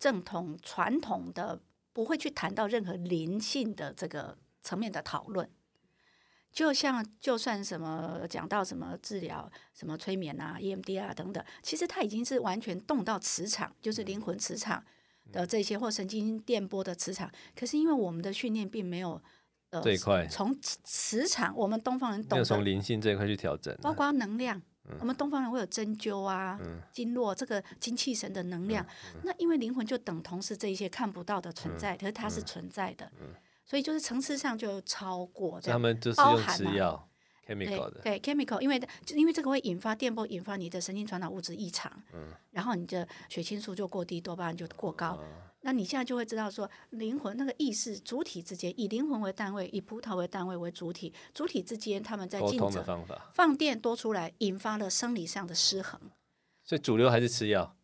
[0.00, 1.60] 正统传统的
[1.92, 5.48] 不会去谈到任何灵性的这个层面的讨论，
[6.50, 14.82] 就像就算什么讲到什么治疗、什么催眠啊、EMDR 啊等等，其实它已经是完全动到磁场，就是灵魂磁场
[15.30, 17.30] 的这些或神经电波的磁场。
[17.54, 19.20] 可是因为我们的训练并没有
[19.68, 24.62] 呃这一块从磁场，我们东方人懂得从灵性这一块去调整，包括能量。
[24.98, 28.84] 我们东方人会有针灸啊、嗯、经络，这个精气神的能量。
[29.22, 33.28] 那因为灵魂就等同是这一些看不到的存在，嗯、可是它是存在的，嗯、
[33.64, 35.60] 所以就是层次上就超过。
[35.60, 37.08] 他们就是用吃药
[37.46, 38.00] ，chemical 的。
[38.02, 38.80] 对，对，chemical，因为
[39.14, 45.18] 因为这个会引发电波，引发你的神经传导物质异常，嗯、然后你的血清素就过低，多巴胺就过高。
[45.20, 56.00] 嗯那你现在就会知道说，灵魂那个意识主体之间，以灵魂为单位，以葡萄为单位为主体，主体之间他们在竞争，放电多出来，引发了生理上的失衡。
[56.64, 57.76] 所以主流还是吃药。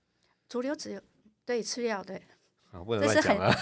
[0.48, 1.00] 主流只有
[1.44, 2.22] 对吃药对。
[2.70, 3.54] 啊，不能乱讲啊。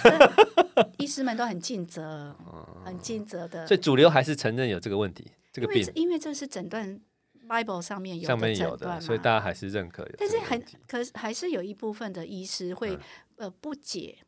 [0.99, 2.37] 医师们都很尽责，
[2.87, 3.67] 很尽责的。
[3.67, 5.81] 所以主流还是承认有这个问题，这个病。
[5.81, 7.01] 因为，因为这是诊断。
[7.47, 10.09] Bible 上面有上面有的，所以大家还是认可。
[10.17, 13.01] 但是很可是还是有一部分的医师会、嗯、
[13.37, 14.19] 呃不解，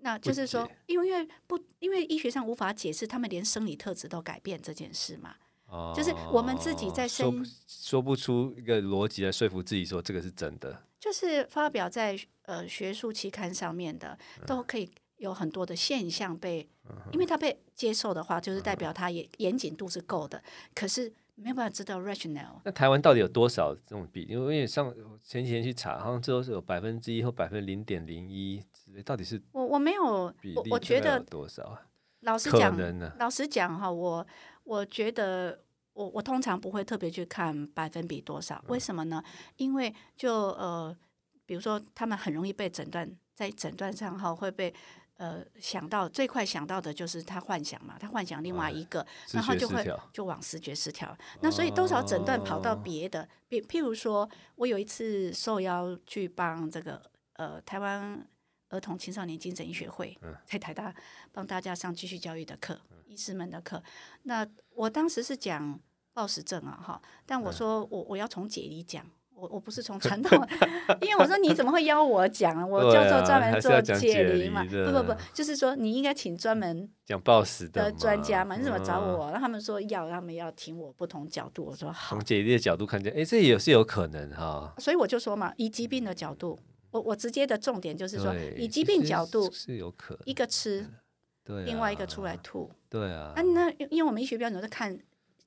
[0.00, 5.34] 那就是说，因为因为不因为医学上无法解释他们连生理特质都改变这件事嘛。
[5.68, 7.32] 哦，就是我们自己在说
[7.66, 10.82] 说不出一个逻辑来说服自己说这个是真的。
[11.00, 20.42] 就是发表在呃学术期刊上面的，都可以有很多的现象被，嗯、因为他被接受的话，就是代表他也严谨度是够的。
[20.74, 21.12] 可是。
[21.36, 22.60] 没有办法知道 rationale。
[22.64, 24.32] 那台湾到底有多少这种比例？
[24.32, 28.62] 因为上前几天去查，好像最后是有百分之一或百分之零点零一，
[29.04, 31.82] 到底是我我没有比例，我觉得多少啊？
[32.20, 32.76] 老实讲，
[33.18, 34.26] 老实讲哈，我
[34.64, 35.60] 我觉得
[35.92, 39.22] 我我通常不会特别去看百分比多少，为什么呢？
[39.56, 40.96] 因为就呃，
[41.44, 44.74] 比如说他们很容易被诊断，在诊断上哈会被。
[45.16, 51.16] 呃，想到最快想到的就是他幻想嘛，他幻想另外一个，啊、然后就会就往视觉失调。
[51.40, 57.02] 那所以多少诊断跑到别的，比、哦、譬如说，我有一次受邀去帮这个
[57.34, 58.26] 呃台湾
[58.68, 60.94] 儿童青少年精神医学会，嗯、在台大
[61.32, 63.82] 帮大家上继续教育的课，嗯、医师们的课。
[64.24, 65.80] 那我当时是讲
[66.12, 69.06] 暴食症啊，哈，但我说我我要从解离讲。
[69.36, 70.36] 我我不是从 传统，
[71.02, 72.68] 因为我说你怎么会邀我讲？
[72.68, 78.56] 我叫做专门做解离嘛，不不不，就是说你应该请专门讲暴食的专家嘛。
[78.56, 79.30] 你怎么找我？
[79.30, 81.64] 让他们说要，他们要听我不同角度。
[81.66, 82.16] 我说好。
[82.16, 84.74] 从解离的角度看见，哎，这也是有可能哈。
[84.78, 86.58] 所以我就说嘛，以疾病的角度，
[86.90, 90.88] 我我直接的重点就是说，以疾病角度是有可能一个吃，
[91.44, 93.32] 对，另外一个出来吐，对啊。
[93.36, 94.98] 啊，那因为我们医学标准是看。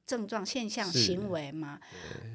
[0.09, 1.79] 症状、现象、行为嘛，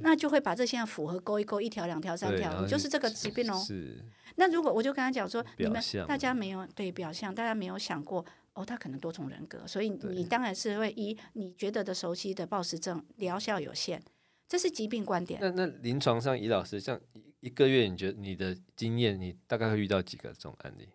[0.00, 3.60] 那就会把这些符合勾一勾，一条、两条、三条，你就是这个疾病哦。
[3.66, 3.98] 是。
[4.37, 14.00] 那如果我就跟他讲说，你们大家没有对表象，大家没有想过哦，他可能多重人格，所以你当然是会以你觉得的熟悉的暴食症疗效有限，
[14.48, 15.40] 这是疾病观点。
[15.42, 17.00] 那那临床上，尹老师像
[17.40, 20.88] 一个月，你觉得你的经验，你大概会遇到几个这种案例？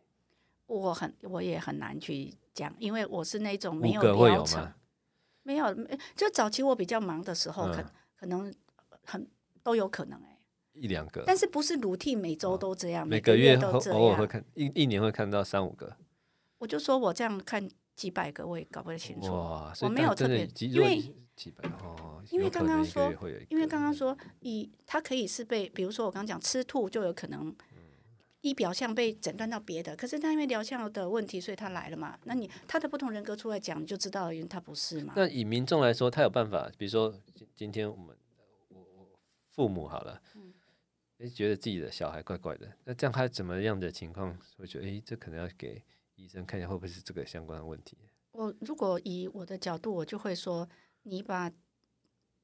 [0.68, 4.72] 我很我也很难去讲，因为我是那种没有疗程，
[5.50, 5.66] 没有，
[6.16, 7.86] 就早期我比较忙的时候，可、嗯、
[8.16, 8.54] 可能
[9.04, 9.28] 很
[9.64, 15.98] 都有可能哎、欸，一两个，但是不是 routine 每周都这样，哦、每个月都这样，偶尔会看一一年会看到三五个，
[16.60, 21.02] 我就说我这样看几百个我也搞不太清楚，哇，我没有特别，因为
[21.36, 23.12] 几百哦，因为刚刚说，
[23.50, 27.56] 因为刚刚说以他可以是被，比如说我刚刚讲吃兔就有可能。
[28.42, 32.18] 一表象被诊断到别的，可是他因为疗效的问题，所以他来了嘛？
[32.24, 35.14] 那你他的不同人格出来讲，你就知道，因为他不是嘛？
[35.18, 37.14] 那以民众来说，他有办法，比如说
[37.54, 38.16] 今天我们
[38.70, 40.54] 我我父母好了，嗯，
[41.18, 45.84] 诶，觉得自己的小孩怪怪的，那这样他怎么样的情况会觉得，诶，这可能要给
[46.16, 47.98] 医生看一下，会不会是这个相关的问题？
[48.32, 50.70] 我如果以我的角度，我就会说，
[51.04, 51.52] 你把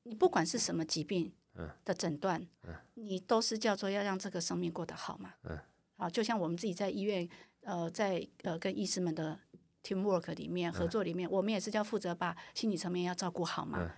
[0.04, 5.58] 你不管是什么疾病，嗯，的诊断，嗯，你都是叫做要让这个生命过得好嘛，嗯。
[5.98, 7.28] 啊，就像我们自己在医院，
[7.62, 9.40] 呃，在呃跟医师们的
[9.84, 13.80] teamwork 里面合作里面，嗯、我们也是要负责把心理层面要照顾好嘛。
[13.82, 13.90] 嗯、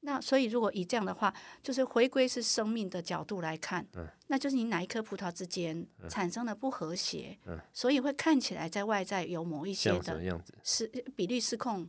[0.00, 10.20] 那所以如果以这样的话，就是回归是生命的角度来看，嗯、那就是你哪一颗葡萄之间产生了不和谐，嗯、所以会看起来在外在有某一些的
[10.62, 11.88] 失比例失控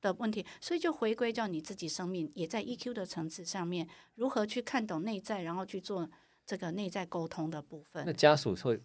[0.00, 6.08] 的问题，所以就回归到你自己生命也在 EQ 的层次上面，如何去看懂内在，然后去做
[6.46, 8.04] 这个内在沟通的部分。
[8.06, 8.80] 那家属会。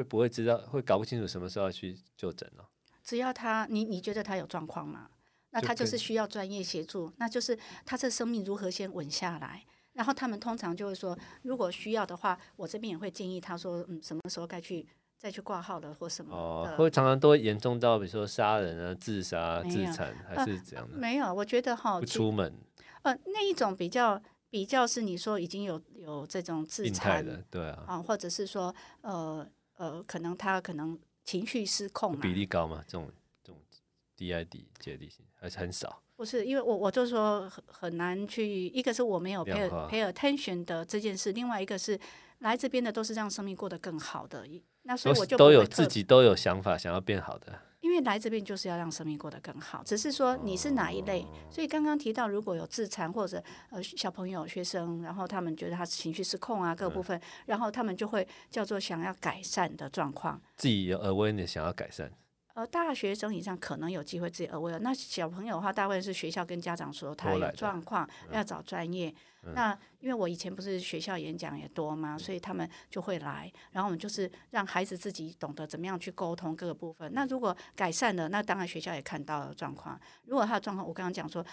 [0.00, 0.56] 会不会知道？
[0.56, 2.64] 会搞不清楚什么时候要去就诊呢？
[3.04, 5.10] 只要他，你你觉得他有状况吗？
[5.50, 9.62] 那他就是需要专业协助，那就是他这生命如何先稳下来。
[9.92, 14.86] 然后他们通常就会说，如果需要的话，我这边也会建议他说，嗯，什么时候该去
[15.18, 16.34] 再去挂号了或什么。
[16.34, 20.96] 哦，会常常都严重到，比如说杀人啊、自杀、自残，还是怎样的？
[20.96, 22.54] 没有，我觉得哈，不出门。
[23.02, 29.46] 呃，那一种比较比较是你说已经有有这种自残的，对啊，啊，或者是说呃。
[29.80, 32.84] 呃，可能他可能情绪失控，比例高吗？
[32.86, 33.10] 这种
[33.42, 33.58] 这种
[34.14, 36.02] DID 解离性还是很少。
[36.16, 41.98] 不是，因为我我就说很很难去，一个是我没有 pay pay attention 的这件事，另外一个是
[42.40, 44.46] 来这边的都是让生命过得更好的，
[44.82, 47.58] 那所以我就都有自己都有想法，想要变好的。
[48.02, 51.26] 来这边就是要让生命过得更好，只是说你是哪一类。
[51.50, 60.40] 所以刚刚提到，如果有自残或者呃小朋友、学生，然后他们觉得他情绪失控啊，各部分，然后他们就会叫做想要改善的状况。
[60.56, 62.10] 自己有 awareness 想要改善。
[62.54, 64.78] 呃，大学生以上可能有机会自己 aware。
[64.80, 69.14] 那小朋友的话，大部分是学校跟家长说他有状况，要找专业。
[69.42, 77.10] 嗯、那因为我以前不是学校演讲也多嘛，所以他们就会来，然后我们就是让孩子自己懂得怎么样去沟通各个部分。
[77.14, 79.98] 那如果改善了，那当然学校也看到了状况。
[80.26, 81.44] 如果他的状况，我刚刚讲说，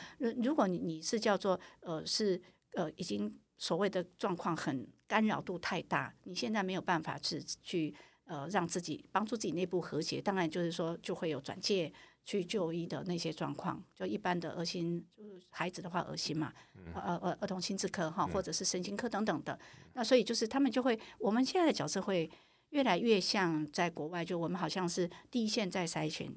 [0.43, 2.41] 如果你你是叫做呃是
[2.73, 7.95] 呃已经所谓的状况很干扰度太大，你现在没有办法去去
[8.27, 11.91] 呃让自己帮助自己内部和谐，当然就是说就会有转介。
[12.27, 16.51] 去就医的那些状况，就一般的儿心，就是孩子的话，儿心嘛，
[16.93, 19.57] 呃呃儿童心智科哈，或者是神经科等等的。
[19.93, 22.29] 那所以就是他们就会，我们现在的角色会
[22.71, 26.29] 越来越像在国外，就我们好像是第一线在筛选，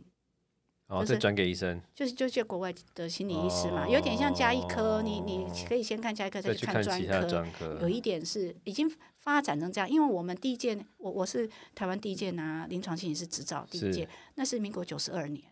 [0.91, 7.79] 哦，再转给医生，就是就就国外的心理医师嘛，有点像加医科，你你可以先看加医科，再去看专科。
[7.81, 15.45] 有一点是已经发展成这样，因为我们第一届，我我是台湾第一届拿临床心理师执照第一届，那是民国九十二年。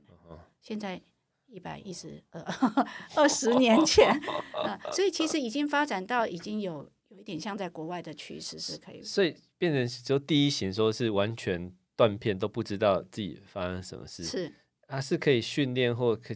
[0.60, 1.00] 现在
[1.46, 2.44] 一百一十二
[3.14, 4.10] 二十年前
[4.52, 14.52] 啊，所以其实已经发展到已经有有一点像在国外的趋势是可以，所以变成就第一型，说是完全断片都不知道自己发生什么事，是
[14.88, 16.34] 它是可以训练或可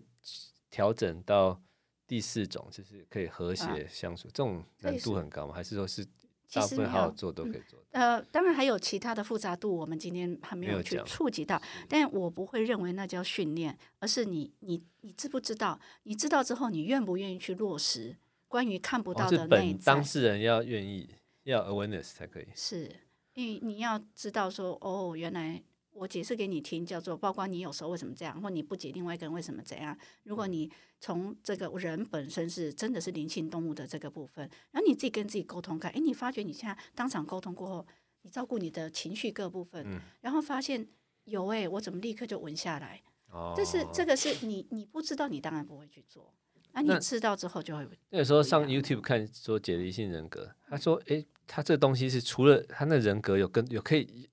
[0.70, 1.60] 调整到
[2.06, 5.54] 第四种，就是可以和谐相处，啊、这种难度很高吗？
[5.54, 6.06] 还是说是？
[6.54, 8.18] 大部分好好做都可以做，嗯。
[8.18, 11.58] 呃，当然还有其他的复杂度，我们今天还没有去触及到。
[11.88, 15.80] 但我不会认为那叫训练，而是你你你知不知道？
[16.02, 18.14] 你知道之后，你愿不愿意去落实？
[18.48, 21.08] 关于看不到的内在，当事人要愿意，
[21.44, 22.48] 要 awareness 才可以。
[22.54, 22.96] 是，
[23.32, 25.62] 因为你要知道说，哦，原来。
[25.92, 29.96] 我解释给你听，叫做包括你有时候为什么这样，或你不解另外一个人为什么怎样。
[30.24, 37.86] 如果你从这个人本身是真的是灵性动物的这个部分，然后你自己跟自己沟通看，诶，你发觉你现在当场沟通过后，
[38.22, 40.86] 你照顾你的情绪各部分，嗯、然后发现
[41.24, 43.02] 有诶，我怎么立刻就稳下来？
[43.30, 46.32] 哦，这是这个是你你不知道，你当然不会去做。
[46.72, 47.86] 那你知道之后就会。
[48.08, 54.26] 那有时候上 YouTube 看说解离性人格，他说，诶，他这东西是除了他那人格有跟有可以。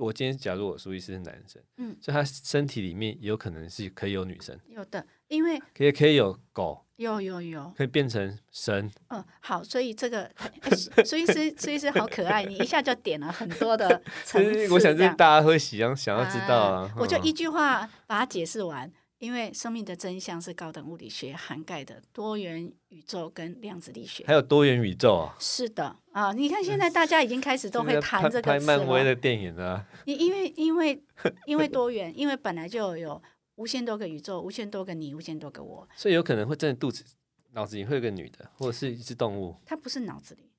[0.00, 8.90] 我今天假如我苏医师是男生，嗯，所以他身体里面有可能是可以有女生，有的，因为可以可以有狗，有有有，可以变成神。
[9.08, 14.72] 嗯，好，所以这个，欸、所以是所以是好可爱，你一下就点了很多的 层次。
[14.72, 16.94] 我想是大家会想想要知道啊，啊。
[16.96, 18.90] 我就一句话把它解释完。
[19.20, 25.36] 因为生命的真相是高等物理学涵盖的多元宇宙跟量子力学，还有多元宇宙啊。
[25.38, 28.58] 是的啊，你看现在大家已经开始都会谈这个词了。
[28.58, 31.02] 拍漫威的电影啊， 因因为因为
[31.46, 33.20] 因为多元，因为本来就有
[33.56, 37.04] 无限多个宇宙，无限多个你，无限多个我，所以有可能会真的肚子
[37.52, 39.56] 脑子里会有个女的，或者是一只动物。
[39.64, 40.50] 它不是脑子里，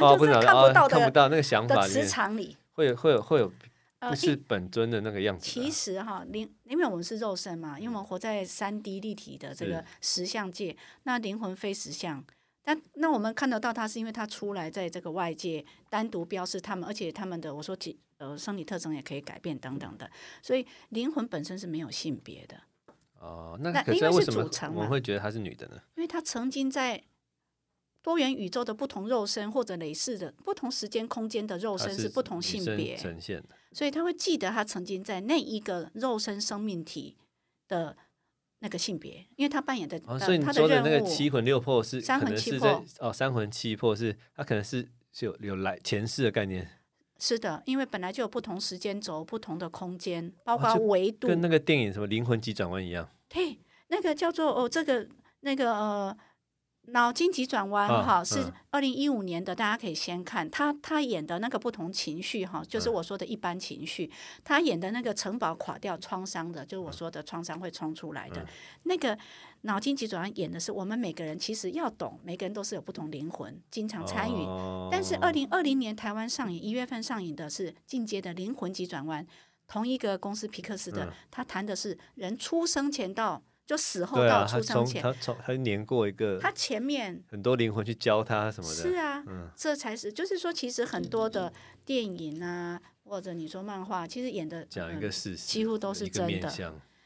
[0.00, 3.52] 哦， 不是看不到的，看不到那个想法磁场里会有会有会有。
[4.00, 5.50] 不是本尊的那个样子，啊。
[5.52, 12.24] 其实哈，灵，因为我们是肉身嘛，因为我们活在三 D 立体的这个实相界，那灵魂非实相。
[12.68, 20.10] 但那我们看得到它，是因为它出来在这个外界单独标示他们，而且他们的我说体呃生理特征也可以改变等等的，
[20.42, 22.60] 所以灵魂本身是没有性别的。
[23.18, 25.80] 哦，那可是为什么我们会觉得她是女的呢？
[25.96, 27.02] 因为她曾经在。
[28.00, 37.16] 多元宇宙的不同肉身，或者类似的不同时间空间的肉身是不同性别呈现的，所以他会记得他曾经在那一个肉身生命体
[37.66, 37.96] 的
[38.60, 40.00] 那个性别，因为他扮演的。
[40.06, 46.68] 哦，所以你说的那个七魂六魄是三魂七魄哦，三魂七魄是他可能是是有有来前世的概念。
[47.18, 53.08] 是的，因为本来就有不同时间轴、不同的空间，包括维度，跟那个电影什么灵魂急转弯一样。
[53.28, 55.08] 对，那个叫做哦，这个
[55.40, 56.16] 那个呃。
[56.90, 64.10] 脑筋急转弯哈，是二零一五年的，大家可以先看他他演的那个不同情绪哈，就是我说的一般情绪。
[64.44, 68.44] 他演的那个城堡垮掉创伤的，就是我说的创伤会冲出来的。
[68.84, 69.16] 那个
[69.62, 74.46] 脑筋急转弯演的是我们每个人其实要懂，每个人都是有不同灵魂，经常参与。
[74.90, 79.26] 但是二零二零年台湾上映一月份上映的是进阶的灵魂急转弯，
[79.66, 83.42] 同一个公司皮克斯的，他谈的是人出生前到。
[83.68, 91.52] 就死后到出生前，他从他年过一个，他前面很多灵魂去教他什么的，是啊，嗯，这才是，就是说，其实很多的
[91.84, 96.50] 电影啊，或者你说漫画，其实演的讲一个事实，几乎都是真的。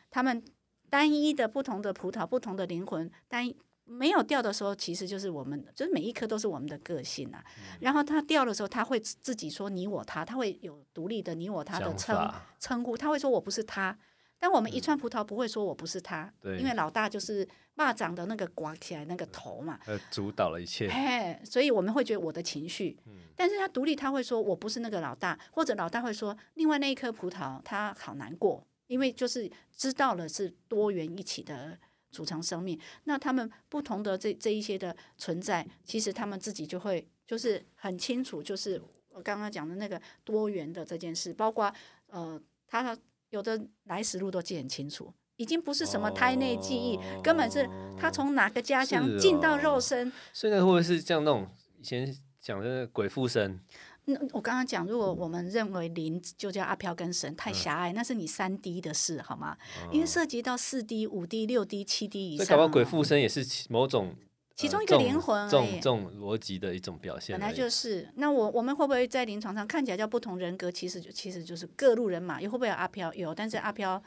[0.09, 0.41] 他们
[0.89, 7.45] 单一的不同的葡萄，不同的灵魂，单一没有掉的时候，其实就是我们，就是每一颗都是我们的个性啊。
[7.81, 13.99] 然后他掉的时候，他会自己说你我他，他会有独立的你我他的称称呼，他会说我不是他。
[14.43, 20.89] 但我们一串葡萄不会说我不是他，嗯、因为老大就是蚂蚱的那个刮起来那个头嘛，呃，主导了一切。
[20.91, 31.79] 嘿，所以我们会觉得我的情绪，嗯、但是他独立，他会说我不是那个老大，或者老大会说另外那一颗葡萄他好难过，因为就是知道了是多元一起的
[32.11, 41.73] 组成生命，那他们不同的这这一些的存在，其实他们自己就会就是很清楚，就是我刚刚讲的那个多元的这件事，包括
[42.09, 42.99] 呃他。
[43.33, 47.67] 有的来时路都记很清楚，已经不是什么胎内记忆，哦、根本是
[47.99, 50.07] 他从哪个家乡进到肉身。
[50.07, 51.49] 哦、所以那会不会是像那种
[51.81, 53.59] 以前讲的鬼附身？
[54.05, 59.57] 那我刚刚讲，如果我们认为灵就叫阿飘跟神太狭隘，嗯、那是你三 D 的事好吗？
[59.85, 62.45] 嗯、因为涉及到四 D、五 D、六 D、七 D 以上。
[62.45, 64.15] 所以搞到鬼附身也是某种。
[64.55, 67.39] 其中一个灵魂，这种这种逻辑的一种表现。
[67.39, 70.71] 本来就是，那我我们会不会在临床上看起来叫不同人格？
[70.71, 72.41] 其实就其实就是各路人马。
[72.41, 73.13] 又会不会有阿飘？
[73.15, 74.03] 有，但是阿飘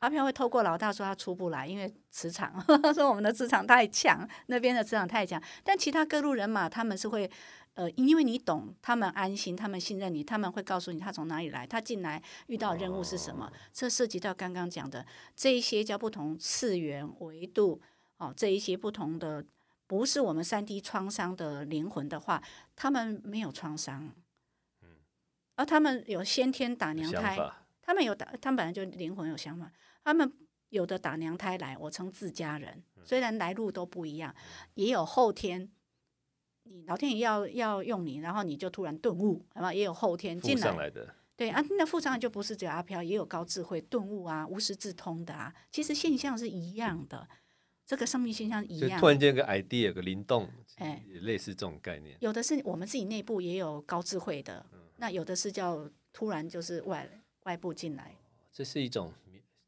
[0.00, 2.62] 阿飘会透过老大说他出不来，因为磁场，
[2.94, 5.42] 说我们的磁场太强，那边的磁场太强。
[5.64, 7.30] 但其他各路人马他们是会，
[7.74, 13.46] 呃，因为你懂，他们安心，他们信任你，他们会告诉你他从哪里来，他进来遇到任务是什么。
[13.46, 15.04] 哦、这涉及到刚刚讲的
[15.34, 17.80] 这一些叫不同次元维度
[18.18, 19.42] 哦，这一些不同的。
[19.90, 22.40] 不是我们三 D 创伤的灵魂的话，
[22.76, 24.08] 他们没有创伤，
[24.82, 24.88] 嗯，
[25.56, 27.36] 而他们有先天打娘胎，
[27.82, 29.72] 他们有打，他们本来就灵魂有想法，
[30.04, 30.32] 他们
[30.68, 34.32] 有的打娘胎来，我称自家人，虽然来路都不一样，
[34.74, 35.68] 也有后天，
[36.62, 39.74] 你老天爷要要用你，然后你就突然顿悟，好吧？
[39.74, 40.88] 也有后天进来，
[41.34, 47.26] 对啊，那附上来就不是只有阿飘，也有高智慧顿悟啊，无师自通的啊，其实现象是一样的。
[47.90, 52.16] 这个生命现象一样，突然间个 idea 有个灵动，哎，也类似这种概念。
[52.20, 57.10] 有的是我们自己内部也有高智慧的，嗯、那有的是叫突然就是外
[57.42, 58.14] 外部进来。
[58.52, 59.12] 这是一种，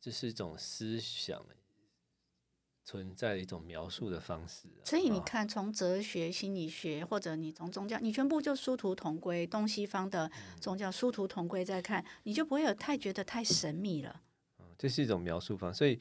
[0.00, 1.44] 这是一种思想
[2.84, 4.86] 存在的一种描述的方式、啊。
[4.86, 14.22] 所以你看，从哲学、心理学，或者你从宗教，你全部就殊途同归，东西方的宗教殊途同归，在看你就不会有太觉得太神秘了。
[14.60, 15.98] 嗯、这是一种描述方，所以。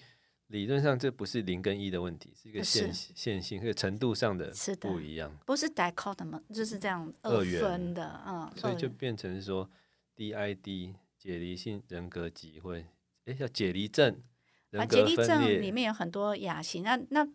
[0.52, 5.36] 理论上这不是零跟一的问题，是一个线线性，和程度上的不一样。
[5.45, 9.70] 不是 dichotomous 就是这样二分的，嗯，所以就变成说
[10.16, 12.86] DID 解离性人格疾会，
[13.26, 14.22] 哎，叫解离症。
[14.72, 17.28] 啊，解离症里面有很多亚型，那那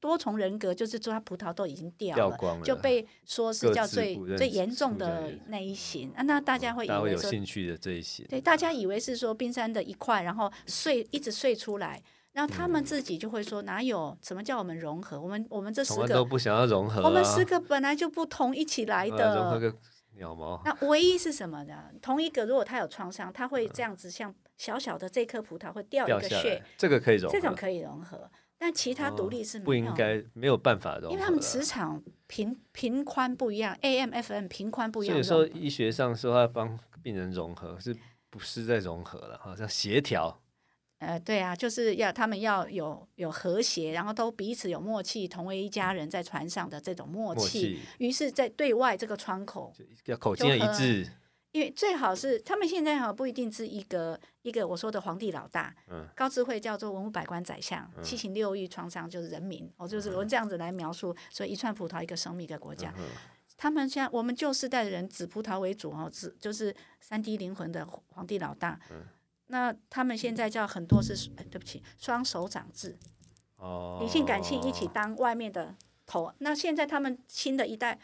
[0.00, 6.22] 多重人格，就是说他葡萄都已经掉了，掉光了，就被说是叫最最严重的那一型啊。
[6.22, 12.02] 那大家会会有兴趣的这一型，对，大家以为是说冰山的一块，然后碎一直碎出来。
[12.38, 15.20] 然后他们自己就会说：“哪有什么叫我们融合？
[15.20, 19.34] 我们我们这十个都不想要融合，我们十个本来就不同一起来 的。
[19.34, 19.74] 融合个
[20.14, 20.62] 鸟毛。
[20.64, 21.86] 那唯一是什么呢？
[22.00, 28.30] 同一个，如果他有创伤，他会这样子，像小小的这颗葡萄会掉一个屑，这个可以融合，这种可以融合。
[28.56, 35.20] 但其他独立是不应该没有办法融合，因为他们磁场频频宽不一样，AM、FM 频宽不一样。
[35.24, 37.96] 所以说医学上说要帮病人融合，是
[38.30, 39.36] 不是在融合了？
[39.42, 40.40] 好像协调。”
[40.98, 47.40] 呃，对啊，就是要他们要有有和谐，然后都彼此有默契，同为一家人，在船上的这种默契。
[47.40, 47.80] 默契。
[47.98, 49.72] 于是，在对外这个窗口
[50.06, 51.08] 要口径一致，
[51.52, 63.04] 因为最好是他们现在哈不一定是一个一个我说的皇帝老大，嗯，高智慧叫做文武百官宰相，嗯、七情六欲创伤就是人民，我、嗯、就是我这样子来描述，所以一串葡萄一个生命一个国家，嗯、
[63.56, 69.06] 他们现在我们旧时代的人紫葡萄为主哦，紫就是三 D 灵魂的皇帝老大，嗯。
[69.48, 72.96] 那他们现在叫很多是，哎，对不起，双手掌制，
[73.56, 75.74] 哦，理性感性一起当外面的
[76.06, 76.32] 头。
[76.38, 77.98] 那现在他们新的一代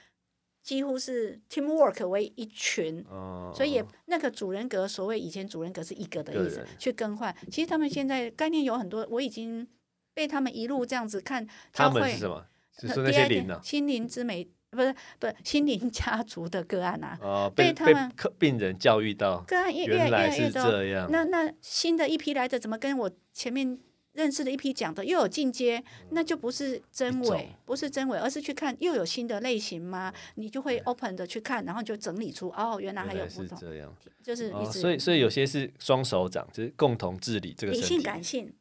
[0.62, 7.34] 几乎是 teamwork 为一群，哦，所以也那个主人格，所谓以前主人格是一个的意思，去更换。
[7.50, 9.68] 其实他们现在概念有很多，我已经
[10.14, 12.46] 被他们一路这样子看，他们是什么？
[12.78, 13.60] 是说那些灵呢？
[13.62, 14.50] 心灵之美。
[14.74, 20.62] 不是，不是心灵家族的个案啊，哦、被，他们病人教育到个案越越来越多。
[21.08, 23.78] 那那新的一批来的怎么跟我前面
[24.12, 25.78] 认识的一批讲的又有进阶？
[25.78, 30.12] 嗯、那就不是真伪，不是真伪，而是去看又有新的类型吗？
[30.36, 38.52] 你就会 open 的去看，然后就整理出哦，原来还有不同，是这样，就是、哦、所以所以有些是双手掌，就是共同治理这个理性感性，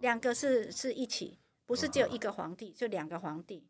[0.00, 1.38] 两个是是一起。
[1.68, 3.62] 不是只有一个皇帝，就两个皇帝，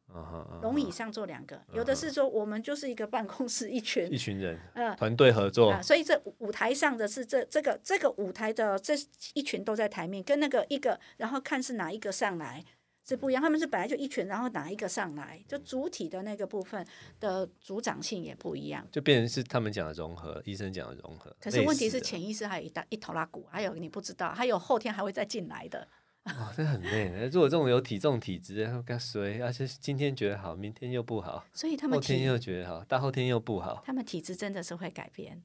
[0.62, 1.60] 龙椅上坐两个。
[1.74, 5.82] 有的是说我们就是一个办公室，一群一群人，呃，团队合作。
[5.82, 8.94] 所以这舞台上的是这这个这个舞台的这
[9.34, 12.64] 一群都在台面，跟那个一个，然后看是哪一个上来
[13.04, 13.42] 是不一样。
[13.42, 16.86] 他们是本来就一群，然后哪一个上来，就主体的那个部分
[17.18, 21.34] 的组长性也不一样，就变成是他们讲的融合，医生讲的融合。
[21.40, 25.88] 可是问题是潜意识还有一大一头拉骨，还有你不知道，还有后天还会再进来的。
[26.28, 27.28] 哦，这很累。
[27.32, 33.82] 如果这种有体重体质，然后跟谁，而且今天觉得好，明天又不好，所以他们后天又觉得好，大后天又不好。
[33.84, 35.42] 他们体质真的是会改变。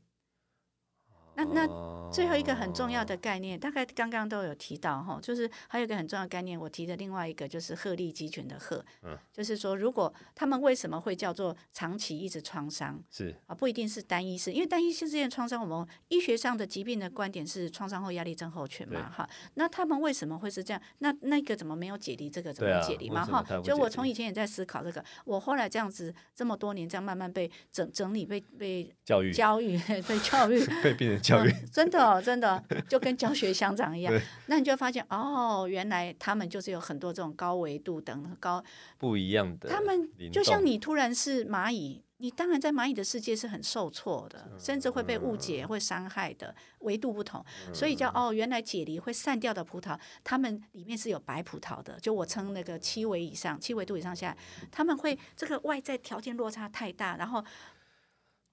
[1.36, 1.68] 那那
[2.12, 20.82] 最后一个很重要的概念，大概刚刚都有提到哈，就是还有一个很重要的概念，我提的另外一个就是鹤立鸡群的鹤，嗯，就是说如果他们为什么会叫做长期一直创伤，是啊，不一定是单一式，因为单一性这件创伤，我们医学上的疾病的观点是创伤后压力症候群嘛，哈，那他们为什么会是这样？
[21.00, 22.30] 那那个怎么没有解离？
[22.30, 23.26] 这个怎么解离嘛？
[23.26, 31.23] 哈，就我从以前也在思考这个，我后来这样子这么多年这样慢慢被整整理被被教育教育 被教育 被病人。
[31.24, 34.14] 教育、嗯、真的、哦、真的就跟教学相长一样，
[34.48, 38.62] 那你就发现哦，原来他们就是有很多这种高维度等高
[38.98, 39.70] 不一样的。
[39.70, 51.98] 他们就像你突然是蚂蚁，你当然在蚂蚁的世界是很受挫的，嗯、甚至会被误解、会伤害的维度不同，嗯、所以叫哦，原来解离会散掉的葡萄，他们里面是有白葡萄的。
[52.00, 54.38] 就我称那个七维以上、七维度以上下来，
[54.70, 57.44] 他们会这个外在条件落差太大，然后。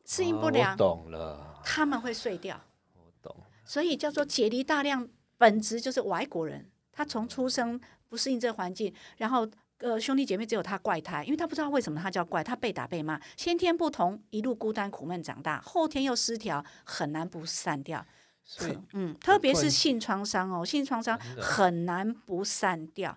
[0.04, 2.60] 适应不良，哦、懂了，他们会碎掉。
[2.94, 3.34] 我懂，
[3.64, 9.48] 所以叫做解离大量，本质就是外国人，他从出生不适应这个环境，然后
[9.78, 18.04] 呃兄弟姐妹只有他怪胎，因为他不知道为什么他叫怪，他被打被骂，先天不同，一路孤单苦闷长大，后天又失调，很难不散掉。
[18.42, 23.16] 所以嗯，特别是性创伤哦，性创伤很难不散掉。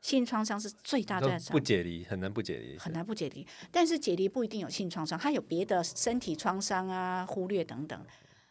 [0.00, 3.46] 性创伤是最大的，不解离很难不解离，很难不解离。
[3.70, 8.06] 但是解离不一定有性创伤，它有别的身体创伤啊、忽略等等。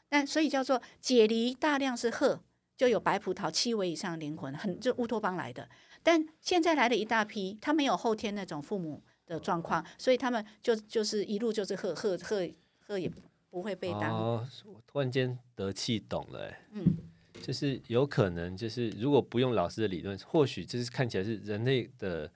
[0.07, 2.39] 但所以叫做解离大量是鹤，
[2.77, 5.67] 就有白葡萄七维以上的灵魂，很就乌托邦来的。
[6.03, 12.47] 但现在来了一大批，他没有后天那种父母的状况，所以他们就就是一路就是鹤鹤鹤
[12.79, 13.11] 鹤也
[13.49, 14.11] 不会被当。
[14.11, 14.47] 哦，
[14.85, 17.08] 突然间得气懂了，嗯。
[17.41, 22.31] 就是有可能，就是如果不用老师的理论，或许就是看起来是人类的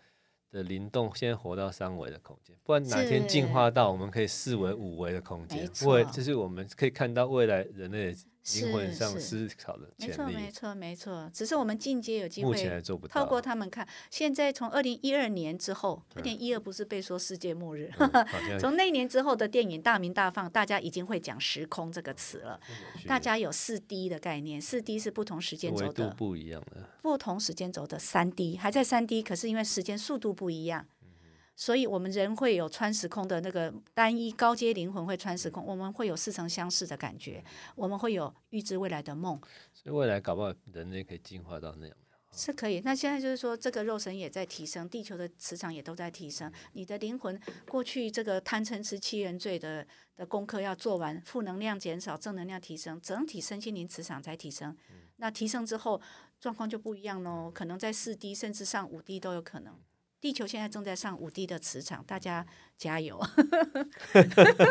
[0.51, 8.15] 的灵动，现在活到三维的空间，不然哪天进化到我们可以四维、五维的空间，未就是我们可以看到未来人类
[8.55, 9.89] 灵魂上思考的。
[9.97, 11.29] 没错，没错，没错。
[11.33, 12.81] 只是我们进阶有机会。
[13.09, 17.89] 透过他们看，现在从二零一二年之后，二零一二不是被说世界末日？
[18.59, 22.59] 从那年之后的电影大鸣大放，大家已经会讲时空这个词了。
[23.07, 30.85] 大家有四 D 的概念，四 D 是不同时间轴的，不一样的，不同时间轴的三 D 还在三 D，可是因为时间速度不一样。
[31.55, 37.43] 所以，我们人会有穿时空的那个单一高阶灵魂会穿时空，我们会有似曾相识的感觉，
[37.75, 39.39] 我们会有预知未来的梦。
[39.71, 41.95] 所以未来搞不好人类可以进化到那样。
[42.35, 42.79] 是可以。
[42.79, 46.51] 那现在就是说，这个肉身也在提升，地球的磁场也都在提升。
[46.71, 49.85] 你的灵魂过去这个贪嗔痴七原罪的
[50.15, 54.75] 的功课要做完，负能量减少，正能量提升，整体身心灵磁场才提升。
[55.17, 56.01] 那提升之后，
[56.39, 59.79] 状况就不一样喽，可能在四 D 甚至上五 D 都有可能。
[60.23, 62.45] 地球现在正在上五 D 的磁场，大家
[62.77, 63.21] 加油！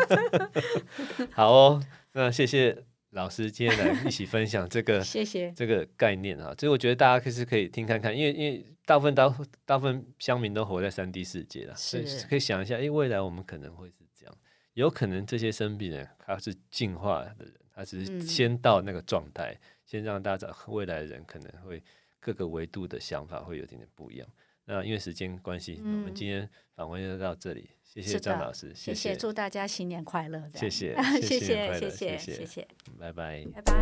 [1.29, 1.83] 好哦，
[2.13, 6.55] 那谢谢老师今天来一起分享这个， 谢谢这个概念啊。
[6.57, 9.29] 所以我觉得大家可是可以听看看，因为因为大部分大
[9.63, 14.35] 大部分乡民都活在三 D 世界了，所以可以想一下，因为未来我们可能会是这样，
[14.73, 21.83] 有可能这些生病人他是进化的人，他只是先到那个状态，嗯、先让大家未来的人可能会
[22.19, 24.27] 各个维度的想法会有点点不一样。
[24.65, 27.69] 那因为时间关系，嗯、我们今天访问就到这里。
[27.83, 30.49] 谢谢张老师，谢谢，祝大家新年快乐！
[30.55, 32.67] 谢谢，谢谢，谢谢，谢谢，
[32.99, 33.73] 拜拜，拜拜。